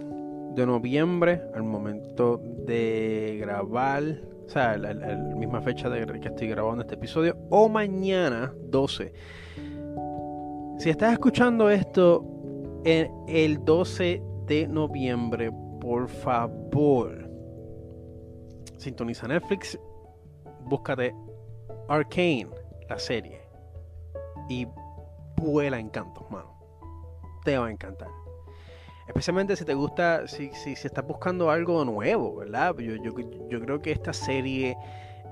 [0.55, 4.03] de noviembre, al momento de grabar,
[4.47, 4.95] o sea, la,
[5.37, 9.12] misma fecha de que estoy grabando este episodio, o mañana, 12.
[10.78, 12.24] Si estás escuchando esto
[12.85, 15.51] el 12 de noviembre,
[15.81, 17.30] por favor,
[18.81, 19.78] sintoniza Netflix,
[20.64, 21.14] búscate
[21.89, 22.49] Arcane,
[22.89, 23.41] la serie,
[24.49, 24.66] y
[25.37, 26.59] vuela encantos, mano.
[27.45, 28.09] Te va a encantar.
[29.07, 32.76] Especialmente si te gusta, si, si, si estás buscando algo nuevo, ¿verdad?
[32.78, 33.12] Yo, yo,
[33.49, 34.76] yo creo que esta serie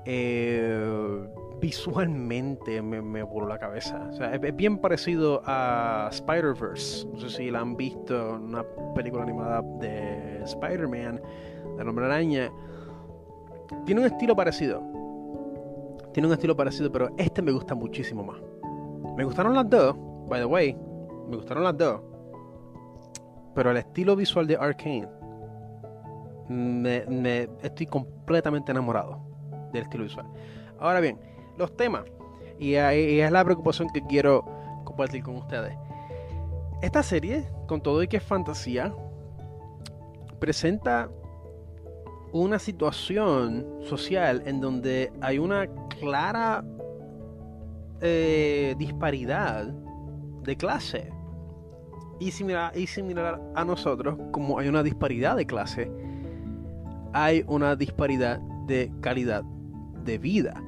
[0.05, 1.27] eh,
[1.61, 4.07] visualmente me, me, voló la cabeza.
[4.09, 7.07] O sea, es, bien parecido a Spider-Verse.
[7.07, 8.63] No sé si la han visto, una
[8.95, 11.21] película animada de Spider-Man,
[11.77, 12.51] de Hombre Araña.
[13.85, 14.81] Tiene un estilo parecido.
[16.13, 18.41] Tiene un estilo parecido, pero este me gusta muchísimo más.
[19.15, 19.95] Me gustaron las dos,
[20.27, 20.75] by the way.
[21.29, 22.01] Me gustaron las dos.
[23.53, 25.07] Pero el estilo visual de Arkane.
[26.47, 29.19] Me, estoy completamente enamorado
[29.71, 30.25] del estilo visual.
[30.79, 31.19] Ahora bien,
[31.57, 32.03] los temas.
[32.57, 34.43] Y, y es la preocupación que quiero
[34.83, 35.77] compartir con ustedes.
[36.81, 38.93] Esta serie, con todo y que es fantasía,
[40.39, 41.09] presenta
[42.31, 45.67] una situación social en donde hay una
[45.99, 46.63] clara
[48.01, 49.65] eh, disparidad
[50.43, 51.11] de clase.
[52.19, 52.85] Y similar, y
[53.55, 55.89] a nosotros, como hay una disparidad de clase,
[57.13, 59.43] hay una disparidad de calidad
[60.03, 60.61] de vida.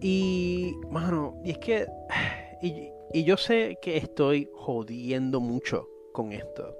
[0.00, 1.86] Y, mano, y es que,
[2.62, 6.76] y, y yo sé que estoy jodiendo mucho con esto.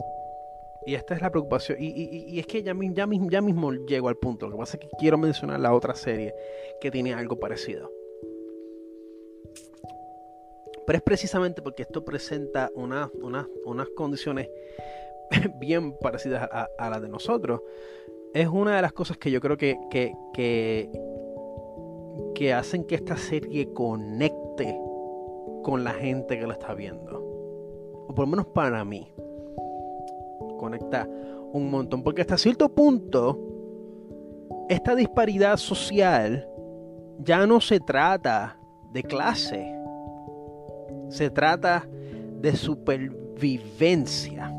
[0.86, 1.78] Y esta es la preocupación.
[1.80, 4.46] Y, es que ya, ya, ya mismo llego al punto.
[4.46, 6.34] Lo que pasa es que quiero mencionar la otra serie
[6.80, 7.90] que tiene algo parecido.
[10.86, 14.48] Pero es precisamente porque esto presenta unas condiciones
[15.60, 17.60] bien parecidas a, las de nosotros.
[18.34, 20.90] Es una de las cosas que yo creo que, que, que,
[22.34, 24.76] que hacen que esta serie conecte
[25.62, 27.20] con la gente que la está viendo.
[28.08, 29.12] O por lo menos para mí
[30.62, 31.08] conecta
[31.52, 32.04] un montón.
[32.04, 33.36] Porque hasta cierto punto,
[34.68, 36.48] esta disparidad social
[37.18, 38.56] ya no se trata
[38.92, 39.74] de clase.
[41.08, 41.88] Se trata
[42.40, 44.52] de supervivencia.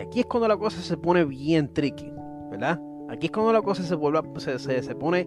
[0.00, 2.10] aquí es cuando la cosa se pone bien tricky,
[2.50, 2.80] ¿verdad?
[3.08, 5.26] Aquí es cuando la cosa se, vuelve, se, se, pone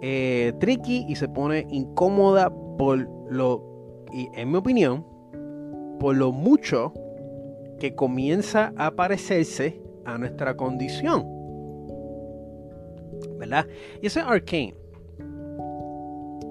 [0.00, 3.62] eh, tricky y se pone incómoda por lo,
[4.10, 5.04] y en mi opinión,
[6.00, 6.94] por lo mucho
[7.78, 11.24] que comienza a parecerse a nuestra condición.
[13.38, 13.66] ¿Verdad?
[14.02, 14.74] Y ese es Arcane.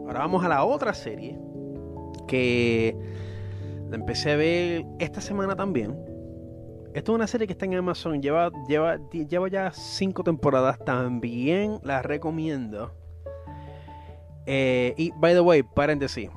[0.06, 1.38] Ahora vamos a la otra serie
[2.28, 2.96] que
[3.90, 5.98] la empecé a ver esta semana también.
[6.94, 11.80] Esto es una serie que está en Amazon, lleva, lleva, lleva ya cinco temporadas, también
[11.84, 12.92] la recomiendo.
[14.46, 16.30] Eh, y, by the way, paréntesis,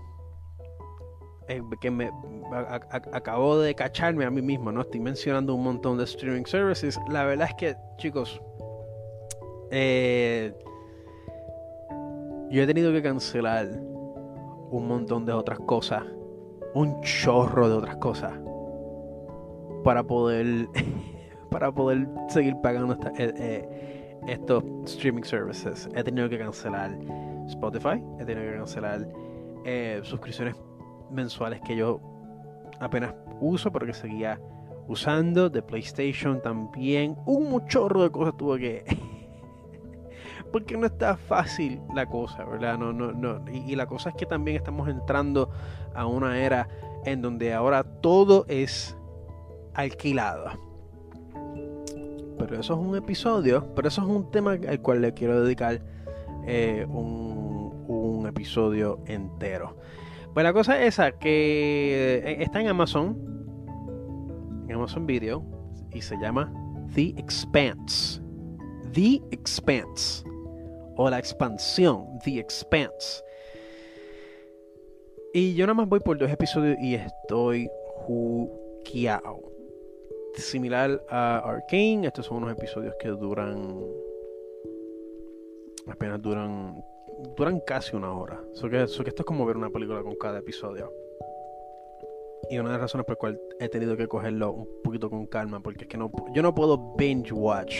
[1.51, 2.09] eh, que me
[3.13, 4.83] acabo de cacharme a mí mismo, ¿no?
[4.83, 6.97] Estoy mencionando un montón de streaming services.
[7.09, 8.41] La verdad es que, chicos,
[9.73, 10.55] eh,
[12.51, 16.05] yo he tenido que cancelar un montón de otras cosas,
[16.75, 18.33] un chorro de otras cosas,
[19.83, 20.69] para poder,
[21.51, 25.89] para poder seguir pagando eh, estos streaming services.
[25.97, 26.97] He tenido que cancelar
[27.49, 29.09] Spotify, he tenido que cancelar
[30.05, 30.55] suscripciones
[31.11, 32.01] mensuales que yo
[32.81, 34.41] apenas uso, pero que seguía
[34.89, 35.51] usando.
[35.51, 37.17] De PlayStation también.
[37.27, 38.85] Un muchorro de cosas tuve que.
[40.53, 42.77] Porque no está fácil la cosa, ¿verdad?
[42.77, 43.45] No, no, no.
[43.53, 45.51] Y, la cosa es que también estamos entrando
[45.95, 46.69] a una era
[47.05, 48.97] en donde ahora todo es
[49.75, 50.51] alquilado.
[52.37, 55.83] Pero eso es un episodio, pero eso es un tema al cual le quiero dedicar
[56.47, 59.77] eh, un, un episodio entero.
[60.35, 63.18] Pues la cosa es esa, que eh, está en Amazon,
[64.68, 65.45] en Amazon Video,
[65.93, 66.53] y se llama
[66.95, 68.20] The Expanse.
[68.93, 70.24] The Expanse.
[70.97, 73.24] O la expansión, The Expanse.
[75.33, 77.68] Y yo nada más voy por dos episodios y estoy
[78.07, 79.41] juqueado.
[80.35, 83.81] Similar a Arkane, estos son unos episodios que duran.
[85.89, 86.83] apenas duran
[87.37, 88.41] duran casi una hora.
[88.53, 90.93] So que, que esto es como ver una película con cada episodio.
[92.51, 95.27] Y una de las razones por las cuales he tenido que cogerlo un poquito con
[95.27, 97.77] calma, porque es que no, yo no puedo binge watch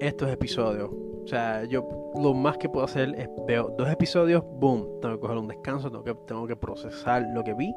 [0.00, 0.90] estos episodios.
[1.24, 5.20] O sea, yo lo más que puedo hacer es veo dos episodios, boom, tengo que
[5.20, 7.74] coger un descanso, tengo que, tengo que procesar lo que vi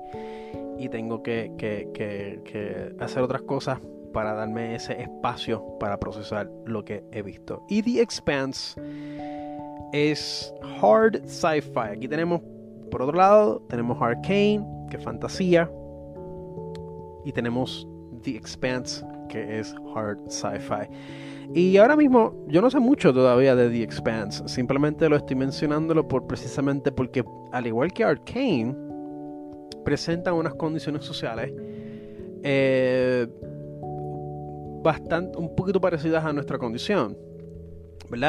[0.78, 3.80] y tengo que, que, que, que hacer otras cosas
[4.14, 7.64] para darme ese espacio para procesar lo que he visto.
[7.70, 8.80] Y The Expanse
[9.94, 11.96] es hard sci-fi.
[11.96, 12.42] Aquí tenemos,
[12.90, 15.72] por otro lado, tenemos Arcane, que es fantasía.
[17.26, 17.88] Y tenemos
[18.24, 20.90] The Expanse, que es hard sci-fi.
[21.54, 24.48] Y ahora mismo yo no sé mucho todavía de The Expanse.
[24.48, 28.76] Simplemente lo estoy mencionándolo por precisamente porque, al igual que Arcane,
[29.84, 31.52] presenta unas condiciones sociales
[32.44, 33.28] eh,
[34.84, 37.18] bastante, un poquito parecidas a nuestra condición.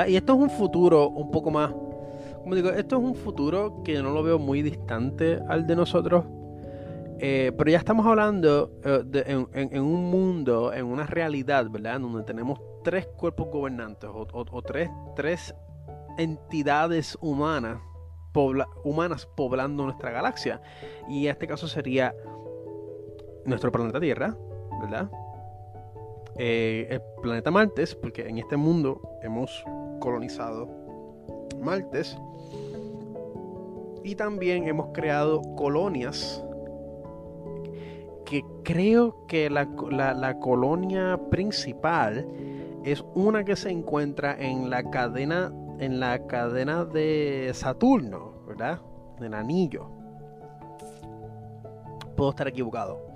[0.09, 1.72] Y esto es un futuro un poco más,
[2.43, 6.24] como digo, esto es un futuro que no lo veo muy distante al de nosotros,
[7.18, 12.01] eh, pero ya estamos hablando eh, en, un mundo, en una realidad, ¿verdad?
[12.01, 15.55] Donde tenemos tres cuerpos gobernantes o, tres, tres
[16.16, 17.80] entidades humanas,
[18.85, 20.62] humanas poblando nuestra galaxia.
[21.09, 22.14] Y en este caso sería
[23.45, 24.37] nuestro planeta Tierra,
[24.80, 25.11] ¿verdad?
[26.37, 29.64] Eh, el planeta Martes, porque en este mundo hemos
[30.01, 30.68] colonizado
[31.61, 32.16] Martes
[34.03, 36.45] y también hemos creado colonias
[38.24, 42.26] que creo que la, la, colonia principal
[42.85, 48.80] es una que se encuentra en la cadena en la cadena de Saturno, ¿verdad?
[49.18, 49.89] Del anillo.
[52.16, 53.12] Puedo estar equivocado.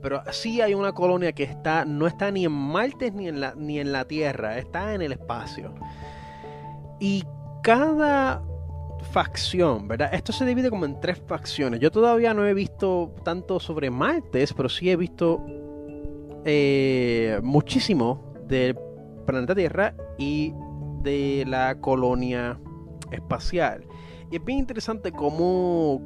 [0.00, 3.54] Pero sí hay una colonia que está, no está ni en Marte ni en la,
[3.56, 5.74] ni en la Tierra, está en el espacio.
[7.00, 7.24] Y
[7.62, 8.42] cada
[9.12, 10.12] facción, ¿verdad?
[10.12, 11.80] Esto se divide como en tres facciones.
[11.80, 15.44] Yo todavía no he visto tanto sobre Marte, pero sí he visto
[16.44, 18.76] eh, muchísimo del
[19.26, 20.52] planeta Tierra y
[21.02, 22.58] de la colonia
[23.10, 23.84] espacial.
[24.30, 26.00] Y es bien interesante cómo,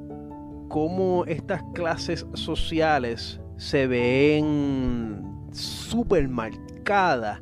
[0.68, 7.41] cómo estas clases sociales se ven súper marcadas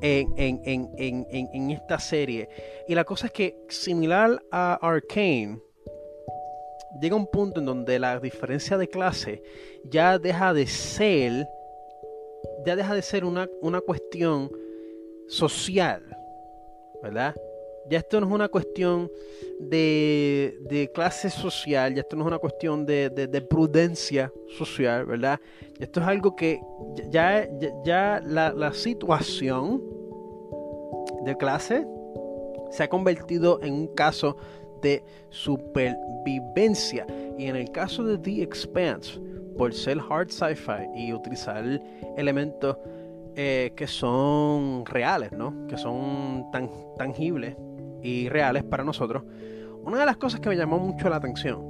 [0.00, 2.48] en, esta serie.
[2.88, 5.60] Y la cosa es que, similar a Arkane,
[7.00, 9.42] llega un punto en donde la diferencia de clase
[9.84, 11.46] ya deja de ser,
[12.66, 14.50] ya deja de ser una, una cuestión
[15.28, 16.02] social,
[17.04, 17.36] ¿verdad?
[17.90, 19.10] Ya esto no es una cuestión
[19.58, 25.40] de, clase social, ya esto no es una cuestión de, prudencia social, ¿verdad?
[25.78, 26.60] Esto es algo que
[27.10, 27.48] ya,
[27.84, 29.82] ya, la, la situación
[31.24, 31.86] de clase
[32.70, 34.36] se ha convertido en un caso
[34.80, 37.06] de supervivencia.
[37.38, 39.20] Y en el caso de The Expanse,
[39.56, 41.64] por ser hard sci-fi y utilizar
[42.16, 42.76] elementos
[43.34, 45.66] eh, que son reales, ¿no?
[45.66, 47.56] Que son tan tangibles
[48.02, 49.22] y reales para nosotros.
[49.84, 51.62] Una de las cosas que me llamó mucho la atención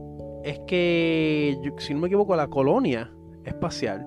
[0.44, 3.10] es que, si no me equivoco, la colonia
[3.44, 4.06] espacial,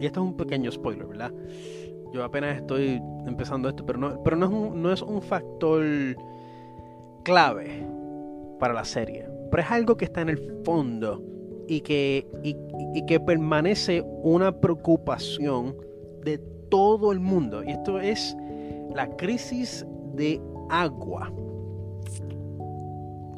[0.00, 1.32] y esto es un pequeño spoiler, ¿verdad?
[2.12, 5.84] Yo apenas estoy empezando esto, pero no, pero no, es, un, no es un factor
[7.24, 7.86] clave
[8.58, 11.22] para la serie, pero es algo que está en el fondo
[11.68, 15.76] y que, y, que permanece una preocupación
[16.24, 16.38] de
[16.70, 17.62] todo el mundo.
[17.62, 18.36] Y esto es
[18.94, 19.86] la crisis
[20.18, 21.32] de agua.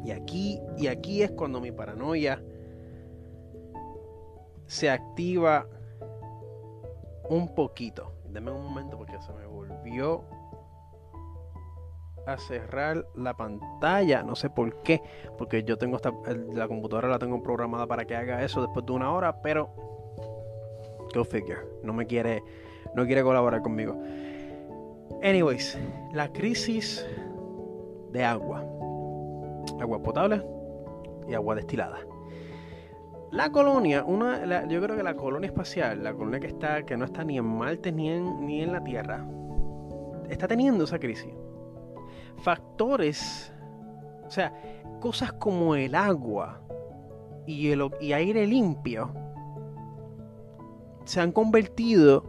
[0.04, 2.42] Y aquí, y aquí es cuando mi paranoia
[4.66, 5.66] se activa
[7.28, 8.14] un poquito.
[8.30, 10.24] Deme un momento porque se me volvió
[12.26, 14.22] a cerrar la pantalla.
[14.22, 15.02] No sé por qué.
[15.36, 16.12] Porque yo tengo esta,
[16.52, 19.42] la computadora la tengo programada para que haga eso después de una hora.
[19.42, 19.70] Pero
[21.14, 21.60] go figure.
[21.82, 22.42] No me quiere.
[22.94, 24.00] No quiere colaborar conmigo.
[25.22, 25.78] Anyways,
[26.12, 27.06] la crisis
[28.12, 28.64] de agua.
[29.80, 30.42] Agua potable
[31.28, 31.98] y agua destilada.
[33.30, 37.04] La colonia, una, yo creo que la colonia espacial, la colonia que está, que no
[37.04, 39.24] está ni en Marte ni en, ni en la Tierra,
[40.28, 41.32] está teniendo esa crisis
[42.40, 43.52] factores,
[44.26, 44.52] o sea,
[45.00, 46.60] cosas como el agua
[47.46, 49.12] y, el, y aire limpio
[51.04, 52.24] se han convertido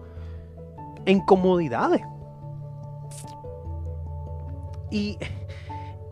[1.06, 2.02] en comodidades.
[4.92, 5.18] Y,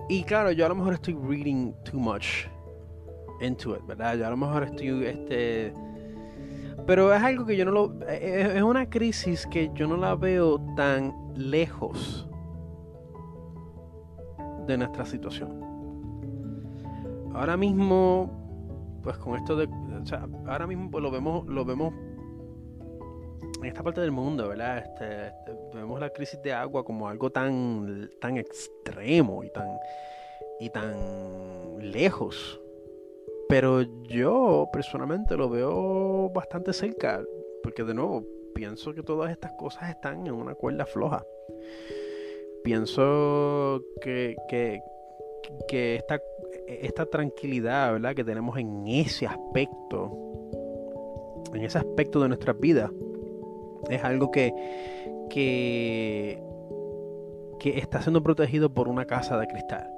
[0.07, 2.47] y claro, yo a lo mejor estoy reading too much
[3.41, 4.15] into it, ¿verdad?
[4.17, 5.73] Yo a lo mejor estoy, este...
[6.87, 8.01] Pero es algo que yo no lo...
[8.07, 12.27] Es una crisis que yo no la veo tan lejos
[14.65, 15.59] de nuestra situación.
[17.33, 21.93] Ahora mismo, pues con esto de, o sea, ahora mismo pues lo vemos, lo vemos
[23.59, 24.79] en esta parte del mundo, ¿verdad?
[24.79, 29.67] Este, este, vemos la crisis de agua como algo tan, tan extremo y tan,
[30.59, 32.59] y tan lejos.
[33.47, 37.23] Pero yo personalmente lo veo bastante cerca,
[37.63, 38.23] porque de nuevo
[38.53, 41.23] pienso que todas estas cosas están en una cuerda floja
[42.63, 44.35] pienso que,
[45.67, 46.21] que, esta,
[46.67, 48.15] esta tranquilidad ¿verdad?
[48.15, 50.11] que tenemos en ese aspecto,
[51.53, 52.91] en ese aspecto de nuestra vida,
[53.89, 54.53] es algo que,
[55.29, 56.41] que,
[57.59, 59.89] que está siendo protegido por una casa de cristal.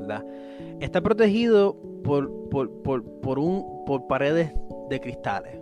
[0.00, 0.24] ¿verdad?
[0.80, 4.52] Está protegido por, por, por, por, un, por paredes
[4.90, 5.58] de cristales,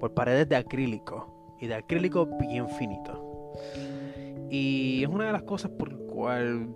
[0.00, 3.52] por paredes de acrílico y de acrílico bien finito.
[4.50, 6.68] Y es una de las cosas por las cual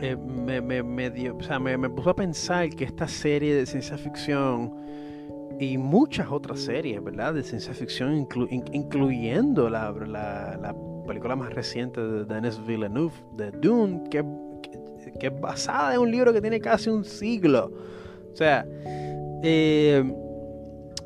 [0.00, 3.96] eh, me, me, dio, o sea, me, puso a pensar que esta serie de ciencia
[3.96, 4.74] ficción
[5.58, 7.34] y muchas otras series, ¿verdad?
[7.34, 8.26] De ciencia ficción,
[8.72, 10.74] incluyendo la, la,
[11.06, 14.24] película más reciente de Denis Villeneuve, de Dune, que,
[15.20, 17.72] que, es basada en un libro que tiene casi un siglo.
[18.32, 18.66] O sea,
[19.44, 20.02] eh,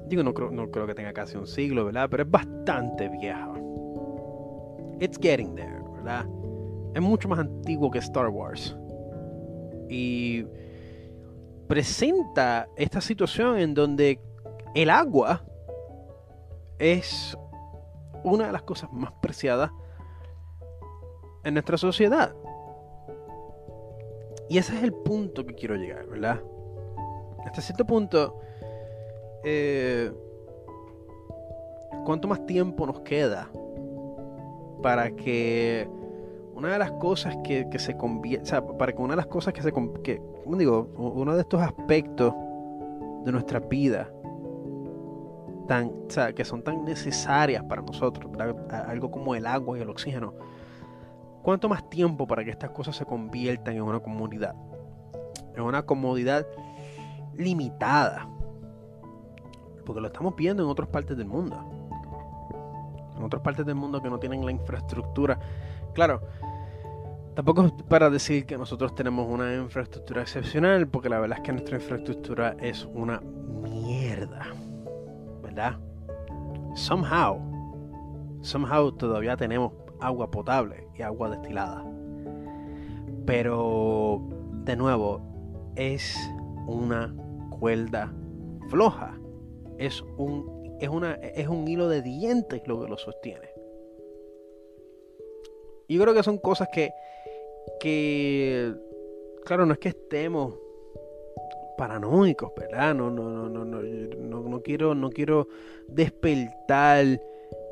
[0.08, 2.08] digo, no creo, no creo que tenga casi un siglo, ¿verdad?
[2.10, 3.50] Pero es bastante vieja
[5.00, 6.26] it's getting there, ¿verdad?
[6.94, 8.76] Es mucho más antiguo que Star Wars.
[9.88, 10.44] Y
[11.66, 14.20] presenta esta situación en donde
[14.74, 15.42] el agua
[16.78, 17.36] es
[18.24, 19.70] una de las cosas más preciadas
[21.44, 22.34] en nuestra sociedad.
[24.48, 26.40] Y ese es el punto que quiero llegar, ¿verdad?
[27.44, 28.40] Hasta cierto punto,
[29.44, 30.12] eh,
[32.04, 33.48] ¿cuánto más tiempo nos queda
[34.82, 35.88] para que
[36.54, 39.54] una de las cosas que, se convierte, o sea, para que una de las cosas
[39.54, 39.72] que se,
[40.02, 40.88] que, ¿cómo digo?
[40.96, 42.34] Uno de estos aspectos
[43.24, 44.10] de nuestra vida,
[46.34, 48.30] que son tan necesarias para nosotros,
[48.86, 50.34] algo como el agua y el oxígeno,
[51.42, 54.54] ¿cuánto más tiempo para que estas cosas se conviertan en una comunidad?
[55.54, 56.46] En una comodidad
[57.34, 58.28] limitada.
[59.84, 61.80] Porque lo estamos viendo en otras partes del mundo
[63.20, 65.38] en otras partes del mundo que no tienen la infraestructura.
[65.92, 66.22] Claro,
[67.34, 71.52] tampoco es para decir que nosotros tenemos una infraestructura excepcional, porque la verdad es que
[71.52, 74.46] nuestra infraestructura es una mierda,
[76.74, 77.40] Somehow,
[78.42, 81.84] somehow todavía tenemos agua potable y agua destilada.
[83.26, 84.22] Pero,
[84.64, 85.20] de nuevo,
[85.76, 86.16] es
[86.66, 87.14] una
[87.50, 88.12] cuerda
[88.68, 89.18] floja.
[89.78, 93.48] Es un, es una, es un hilo de dientes lo que lo sostiene.
[95.88, 96.92] Yo creo que son cosas que,
[97.80, 98.72] que,
[99.44, 100.54] claro, no es que estemos
[101.80, 102.94] paranoicos, ¿verdad?
[102.94, 105.48] No, no, no, no, no, no, no quiero, no quiero
[105.88, 107.06] despertar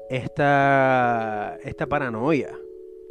[0.09, 2.59] esta, esta paranoia.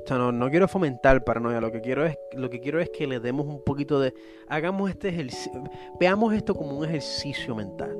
[0.03, 2.89] O sea, no, no, quiero fomentar paranoia, lo que quiero es lo que quiero es
[2.89, 4.15] que le demos un poquito de
[4.47, 5.63] hagamos este ejercicio,
[5.99, 7.95] veamos esto como un ejercicio mental.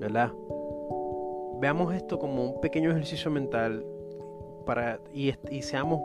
[0.00, 0.32] ¿Verdad?
[1.60, 3.86] Veamos esto como un pequeño ejercicio mental
[4.66, 6.00] para y, y seamos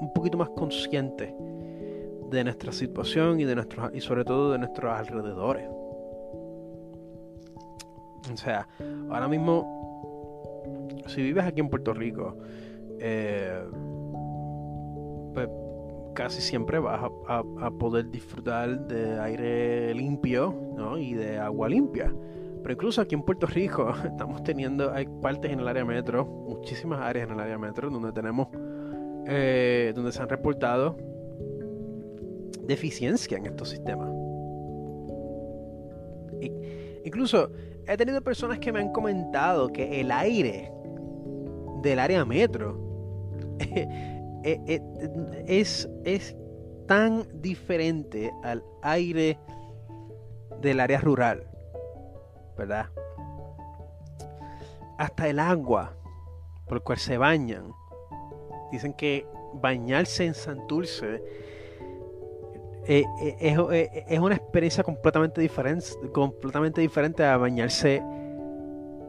[0.00, 1.34] un poquito más conscientes
[2.32, 5.68] de nuestra situación y de nuestros y sobre todo de nuestros alrededores.
[8.32, 8.66] O sea,
[9.10, 12.36] ahora mismo, si vives aquí en Puerto Rico,
[12.98, 13.62] eh,
[15.34, 15.48] pues
[16.14, 20.54] casi siempre vas a, poder disfrutar de aire limpio
[20.98, 22.12] y de agua limpia.
[22.62, 27.00] Pero incluso aquí en Puerto Rico estamos teniendo, hay partes en el área metro, muchísimas
[27.00, 28.48] áreas en el área metro donde tenemos,
[29.26, 30.96] eh, donde se han reportado
[32.66, 34.10] deficiencia en estos sistemas.
[37.04, 37.50] incluso
[37.86, 40.72] he tenido personas que me han comentado que el aire
[41.82, 42.78] del área metro
[43.58, 43.88] eh,
[44.44, 44.80] eh,
[45.46, 46.36] es, es
[46.86, 49.38] tan diferente al aire
[50.60, 51.46] del área rural,
[52.56, 52.86] ¿verdad?
[54.98, 55.96] Hasta el agua
[56.66, 57.72] por el cual se bañan.
[58.70, 61.22] Dicen que bañarse en Santurce
[62.86, 63.04] eh,
[64.08, 68.02] es, una experiencia completamente diferente, completamente diferente a bañarse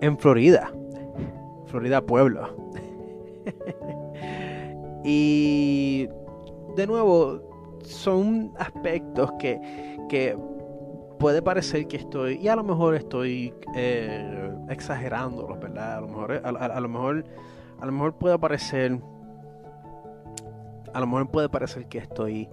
[0.02, 0.72] en Florida.
[1.68, 2.56] Florida Pueblo.
[5.04, 6.08] Y
[6.78, 7.42] de nuevo,
[7.84, 9.60] son aspectos que,
[10.08, 10.38] que
[11.20, 15.98] puede parecer que estoy, y a lo mejor estoy eh, exagerando, ¿verdad?
[15.98, 17.26] A lo mejor, a, lo mejor,
[17.80, 19.00] a lo mejor puede parecer,
[20.94, 22.50] a lo mejor puede parecer que estoy,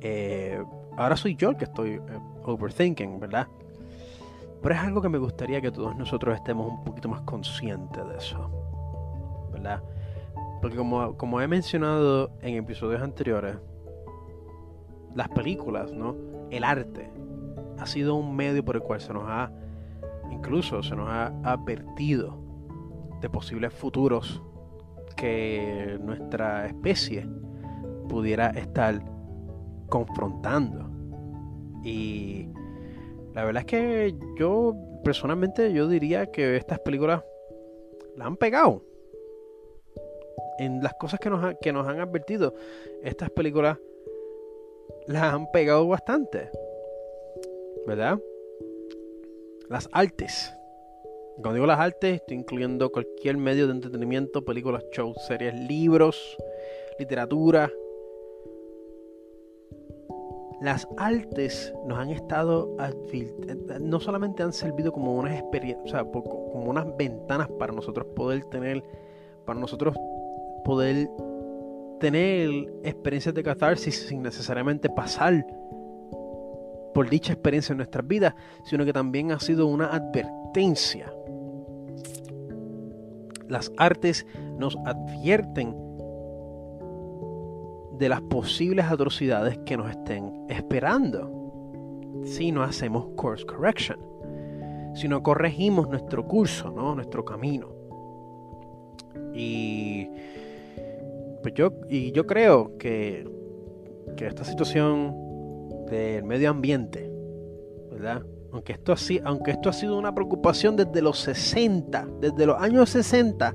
[0.00, 0.62] eh,
[0.96, 2.00] ahora soy yo el que estoy eh,
[2.44, 3.46] overthinking, ¿verdad?
[4.62, 8.16] Pero es algo que me gustaría que todos nosotros estemos un poquito más conscientes de
[8.16, 9.82] eso, ¿verdad?
[10.60, 13.56] Porque como, como he mencionado en episodios anteriores,
[15.14, 16.14] las películas, ¿no?
[16.50, 17.10] El arte
[17.78, 19.50] ha sido un medio por el cual se nos ha,
[20.30, 22.38] incluso se nos ha advertido
[23.20, 24.42] de posibles futuros
[25.16, 27.26] que nuestra especie
[28.08, 29.02] pudiera estar
[29.90, 30.88] confrontando.
[31.84, 32.48] Y
[33.34, 37.22] la verdad es que yo personalmente yo diría que estas películas
[38.16, 38.82] la han pegado
[40.58, 42.54] en las cosas que nos, que nos han advertido,
[43.02, 43.78] estas películas
[45.06, 46.50] las han pegado bastante.
[47.86, 48.20] ¿Verdad?
[49.68, 50.52] Las artes.
[51.36, 56.36] Cuando digo las artes, estoy incluyendo cualquier medio de entretenimiento, películas, shows, series, libros,
[56.98, 57.70] literatura.
[60.60, 62.76] Las artes nos han estado
[63.80, 68.44] no solamente han servido como unas experiencias, o sea, como unas ventanas para nosotros poder
[68.44, 68.84] tener,
[69.46, 69.96] para nosotros
[70.64, 71.08] poder
[71.98, 72.50] tener
[72.82, 75.46] experiencias de catarsis sin necesariamente pasar
[76.92, 78.34] por dicha experiencia en nuestras vidas,
[78.64, 81.10] sino que también ha sido una advertencia.
[83.48, 84.26] Las artes
[84.58, 85.89] nos advierten
[88.00, 91.30] de las posibles atrocidades que nos estén esperando
[92.24, 93.98] si no hacemos course correction,
[94.94, 96.94] si no corregimos nuestro curso, ¿no?
[96.94, 97.68] nuestro camino.
[99.34, 100.08] Y
[101.42, 103.28] pues yo, y yo creo que,
[104.16, 105.14] que esta situación
[105.90, 107.12] del medio ambiente,
[107.90, 108.22] ¿verdad?
[108.50, 112.88] Aunque esto, así, aunque esto ha sido una preocupación desde los 60, desde los años
[112.88, 113.54] 60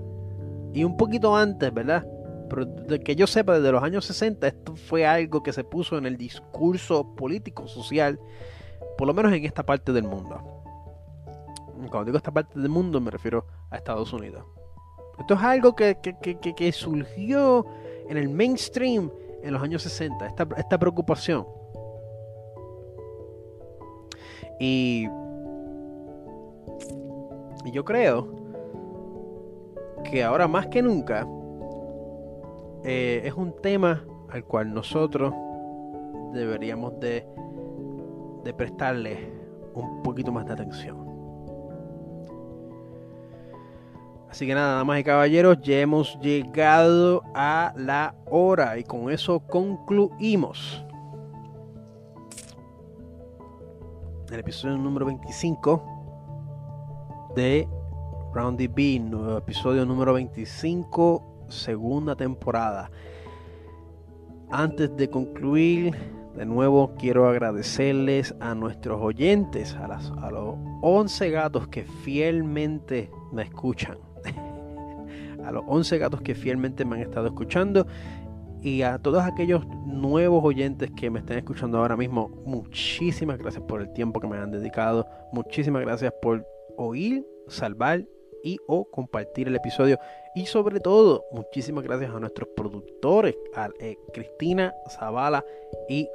[0.71, 2.05] y un poquito antes, ¿verdad?
[2.49, 5.97] Pero de que yo sepa, desde los años 60 esto fue algo que se puso
[5.97, 8.19] en el discurso político, social,
[8.97, 10.41] por lo menos en esta parte del mundo.
[11.89, 14.45] Cuando digo esta parte del mundo me refiero a Estados Unidos.
[15.19, 17.65] Esto es algo que, surgió
[18.09, 19.11] en el mainstream
[19.43, 21.45] en los años 60, esta, preocupación.
[24.59, 25.07] Y,
[27.71, 28.29] yo creo
[30.03, 31.27] que ahora más que nunca
[32.87, 35.33] eh, es un tema al cual nosotros
[36.33, 37.25] deberíamos de,
[38.43, 39.33] de prestarle
[39.73, 41.03] un poquito más de atención.
[44.29, 49.39] Así que nada, damas y caballeros, ya hemos llegado a la hora y con eso
[49.39, 50.85] concluimos.
[54.29, 57.67] El episodio número 25 de
[58.31, 59.01] Roundy B,
[59.37, 62.91] episodio número 25 segunda temporada.
[64.51, 65.95] Antes de concluir,
[66.35, 73.43] de nuevo quiero agradecerles a nuestros oyentes, a, a los 11 gatos que fielmente me
[73.43, 73.97] escuchan.
[75.43, 77.87] a los 11 gatos que fielmente me han estado escuchando
[78.65, 83.79] y a todos aquellos nuevos oyentes que me estén escuchando ahora mismo, muchísimas gracias por
[83.79, 85.05] el tiempo que me han dedicado.
[85.31, 86.43] Muchísimas gracias por
[86.75, 88.03] oír, salvar
[88.43, 89.99] y o compartir el episodio.
[90.35, 95.45] Y sobre todo, muchísimas gracias a nuestros productores, a eh, Cristina Zavala
[95.87, 96.09] y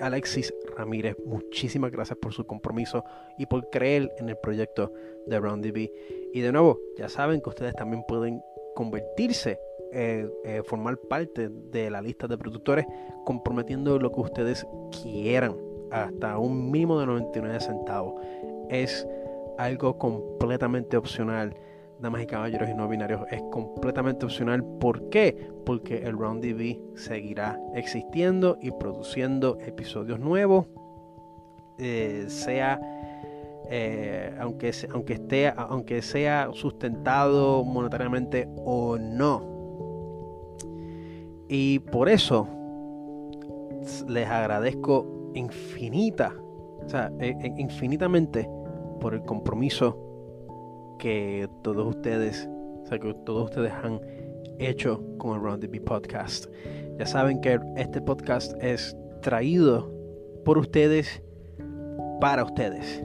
[0.00, 1.16] Alexis Ramírez.
[1.26, 3.04] Muchísimas gracias por su compromiso
[3.36, 4.92] y por creer en el proyecto
[5.26, 5.90] de Round DB.
[6.32, 8.40] Y de nuevo, ya saben que ustedes también pueden
[8.76, 9.58] convertirse,
[9.92, 12.86] eh, eh, formar parte de la lista de productores,
[13.24, 14.64] comprometiendo lo que ustedes
[15.02, 15.56] quieran,
[15.90, 18.14] hasta un mínimo de 99 centavos.
[18.70, 19.04] Es
[19.58, 21.56] algo completamente opcional
[22.00, 24.64] damas y caballeros y no binarios, es completamente opcional.
[24.80, 25.50] ¿Por qué?
[25.64, 30.66] Porque el Round DB seguirá existiendo y produciendo episodios nuevos,
[31.78, 32.80] eh, sea
[33.70, 39.54] eh, aunque, aunque, esté, aunque sea sustentado monetariamente o no.
[41.48, 42.48] Y por eso
[44.08, 46.34] les agradezco infinita,
[46.84, 48.48] o sea, e, e, infinitamente
[49.00, 50.03] por el compromiso
[50.98, 52.48] que todos ustedes,
[52.82, 54.00] o sea, que todos ustedes han
[54.58, 56.46] hecho con el Round the Podcast.
[56.98, 59.92] Ya saben que este podcast es traído
[60.44, 61.22] por ustedes
[62.20, 63.04] para ustedes.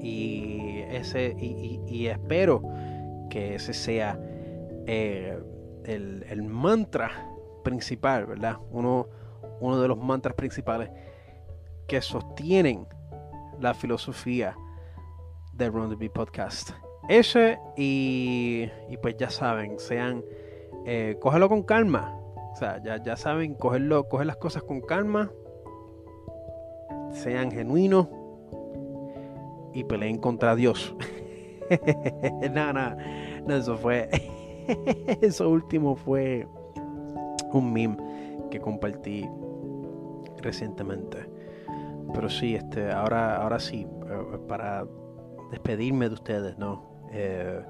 [0.00, 2.62] Y ese y, espero
[3.30, 4.18] que ese sea
[4.86, 5.38] eh,
[5.84, 7.10] el, el, mantra
[7.64, 8.56] principal, ¿verdad?
[8.70, 9.08] Uno,
[9.60, 10.90] uno de los mantras principales
[11.88, 12.86] que sostienen
[13.60, 14.56] la filosofía
[15.56, 16.70] de Run the Beat Podcast.
[17.08, 20.22] Ese y, y pues ya saben, sean,
[20.84, 22.18] eh, cógelo con calma.
[22.52, 25.30] O sea, ya, ya saben, cogerlo, coger las cosas con calma.
[27.12, 28.08] Sean genuinos
[29.72, 30.94] y peleen contra Dios.
[32.52, 34.08] no, no, eso fue.
[35.22, 36.46] eso último fue
[37.52, 37.96] un meme
[38.50, 39.28] que compartí
[40.42, 41.18] recientemente.
[42.12, 44.84] Pero sí, este, ahora, ahora sí, eh, para
[45.50, 46.82] despedirme de ustedes, ¿no?
[47.12, 47.64] Eh,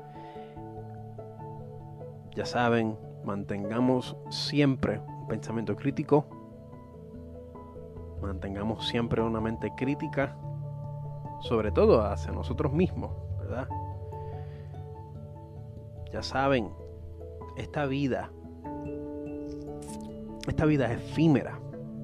[2.35, 6.27] ya saben, mantengamos siempre un pensamiento crítico,
[8.21, 10.37] mantengamos siempre una mente crítica,
[11.41, 13.69] sobre todo hacia nosotros mismos, ¿verdad?
[16.13, 16.71] Ya saben,
[17.57, 18.31] esta vida,
[20.47, 21.59] esta vida es efímera,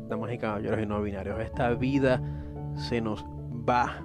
[0.08, 2.20] damas y caballeros y no binarios, esta vida
[2.74, 3.24] se nos
[3.68, 4.02] va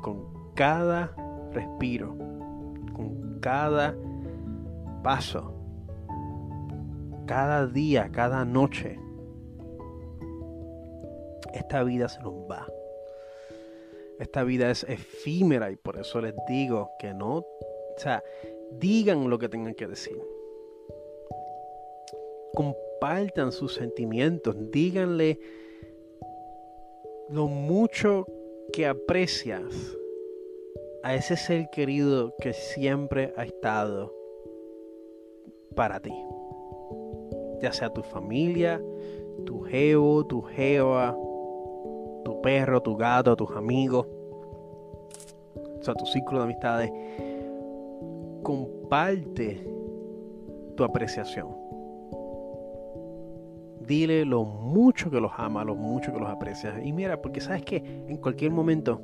[0.00, 1.14] con cada
[1.52, 2.16] respiro,
[2.94, 3.96] con cada
[5.02, 5.52] paso,
[7.26, 8.98] cada día, cada noche,
[11.54, 12.66] esta vida se nos va.
[14.18, 17.46] Esta vida es efímera y por eso les digo que no, o
[17.96, 18.22] sea,
[18.78, 20.16] digan lo que tengan que decir.
[22.54, 25.40] Compartan sus sentimientos, díganle
[27.30, 28.26] lo mucho
[28.72, 29.96] que aprecias
[31.02, 34.14] a ese ser querido que siempre ha estado
[35.74, 36.14] para ti.
[37.60, 38.80] Ya sea tu familia,
[39.44, 41.16] tu geo, tu geva,
[42.24, 44.06] tu perro, tu gato, tus amigos,
[45.80, 46.92] o sea, tu círculo de amistades.
[48.42, 49.66] Comparte
[50.76, 51.48] tu apreciación.
[53.80, 56.80] Dile lo mucho que los ama, lo mucho que los aprecia.
[56.84, 59.00] Y mira, porque sabes que en cualquier momento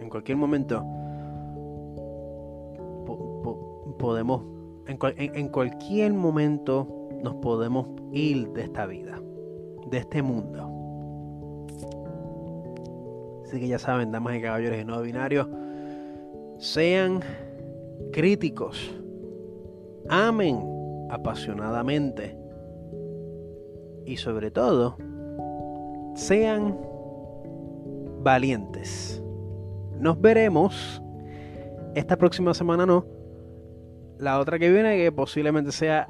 [0.00, 0.84] en cualquier momento
[3.98, 4.42] podemos,
[4.86, 9.20] en, cualquier momento nos podemos ir de esta vida,
[9.90, 10.66] de este mundo.
[13.44, 15.48] Así que ya saben, damas y caballeros y no binarios,
[16.58, 17.20] sean
[18.12, 18.94] críticos,
[20.08, 20.60] amen
[21.10, 22.36] apasionadamente
[24.06, 24.96] y sobre todo,
[26.14, 26.78] sean
[28.22, 29.22] valientes.
[30.00, 31.02] Nos veremos
[31.94, 33.06] esta próxima semana, no.
[34.18, 36.08] La otra que viene, que posiblemente sea